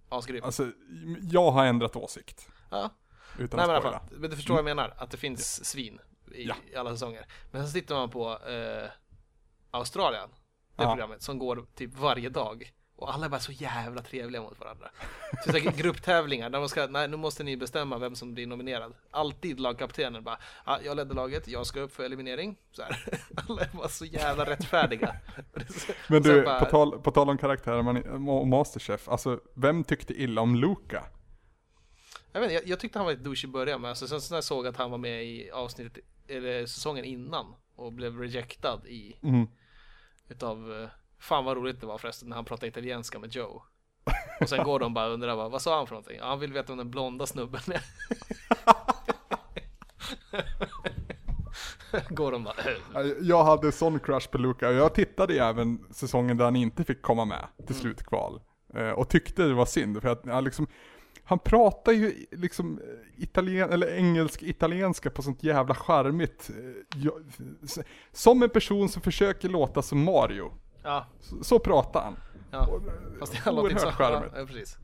[0.08, 0.44] Asgrym.
[0.44, 0.66] alltså
[1.30, 2.48] jag har ändrat åsikt.
[2.70, 2.90] Ja.
[3.38, 5.98] Utan Nej men att fall, men du förstår vad jag menar, att det finns svin
[6.34, 6.54] i, Ja.
[6.72, 7.26] i alla säsonger.
[7.50, 8.90] Men sen tittar man på eh,
[9.70, 10.28] Australien,
[10.76, 10.90] det Ja.
[10.90, 12.72] programmet som går typ varje dag.
[12.96, 14.90] Och alla är bara så jävla trevliga mot varandra.
[15.44, 18.46] Så det är grupptävlingar där man ska, nej nu måste ni bestämma vem som blir
[18.46, 18.94] nominerad.
[19.10, 22.56] Alltid lagkaptenen bara, ja, jag ledde laget, jag ska upp för eliminering.
[22.72, 23.04] Så här.
[23.48, 25.16] Alla är bara så jävla rättfärdiga.
[25.68, 30.22] Så- Men du, bara- på, tal, på tal om karaktärer man, Masterchef, alltså vem tyckte
[30.22, 31.04] illa om Luca?
[32.32, 34.32] Jag, vet, jag, jag tyckte han var lite douche i början men alltså, sen så
[34.34, 36.04] när jag såg att han var med i avsnittet,
[36.36, 39.46] eller säsongen innan och blev rejectad i Mm.
[40.28, 43.62] utav, eh, fan vad roligt det var förresten när han pratade italienska med Joe.
[44.40, 46.16] Och sen går de bara och undrar bara, vad sa han för någonting?
[46.18, 47.82] Ja, han vill veta vem den blonda snubben är.
[52.14, 56.44] går de bara, "Eh." Jag hade sån crush på Luca jag tittade även säsongen där
[56.44, 57.66] han inte fick komma med Mm.
[57.66, 58.40] till slutkval.
[58.74, 60.66] Eh, Och tyckte det var synd för att ja, liksom,
[61.32, 66.50] han pratar ju liksom eh, italien, eller engelsk-italienska på sånt jävla charmigt.
[66.50, 70.52] eh, Som en person som försöker låta som Mario.
[70.82, 72.16] ja, Så, så pratar han.
[72.50, 72.66] ja.
[72.66, 74.32] Och, eh, Fast det låter inte så, charmigt.
[74.36, 74.78] ja, precis.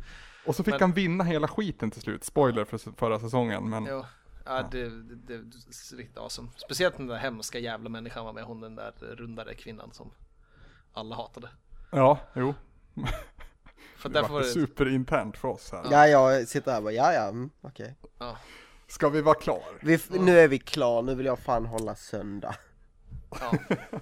[0.46, 2.24] Och så fick Men- han vinna hela skiten till slut.
[2.24, 3.68] Spoiler för förra säsongen.
[3.70, 4.05] Men Jo.
[4.44, 6.49] Ja, det, det, det är riktigt awesome.
[6.57, 8.44] Speciellt den där hemska jävla människan var med.
[8.44, 10.11] Hon den där rundare kvinnan som
[10.92, 11.49] alla hatade.
[11.90, 12.55] ja, jo.
[13.99, 15.82] För Det var superinternt för oss här.
[15.90, 17.94] Ja, jag sitter här och bara, ja, ja, mm, okej.
[18.18, 18.36] Ja.
[18.86, 19.62] Ska vi vara klar?
[19.80, 22.55] Vi Nu är vi klar, nu vill jag fan hålla söndag.
[23.30, 23.53] ja.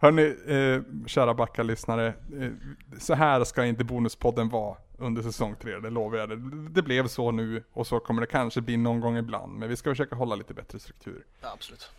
[0.00, 2.06] Hörni, eh, kära Backa-lyssnare.
[2.06, 2.50] Eh,
[2.98, 6.28] så här ska inte Bonuspodden vara under säsong tre, det lovar jag.
[6.28, 6.36] Det,
[6.70, 9.58] det blev så nu och så kommer det kanske bli någon gång ibland.
[9.58, 11.24] Men vi ska försöka hålla lite bättre struktur.
[11.40, 11.90] ja, absolut.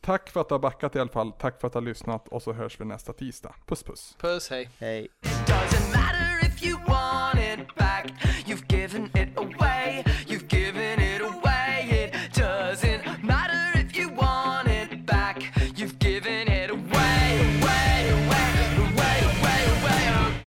[0.00, 1.32] Tack för att du har backat i alla fall.
[1.32, 3.54] Tack för att du har lyssnat och så hörs vi nästa tisdag.
[3.66, 4.16] Puss puss.
[4.20, 4.70] Puss, hej.
[4.78, 5.08] Hej.
[6.56, 7.05] If you want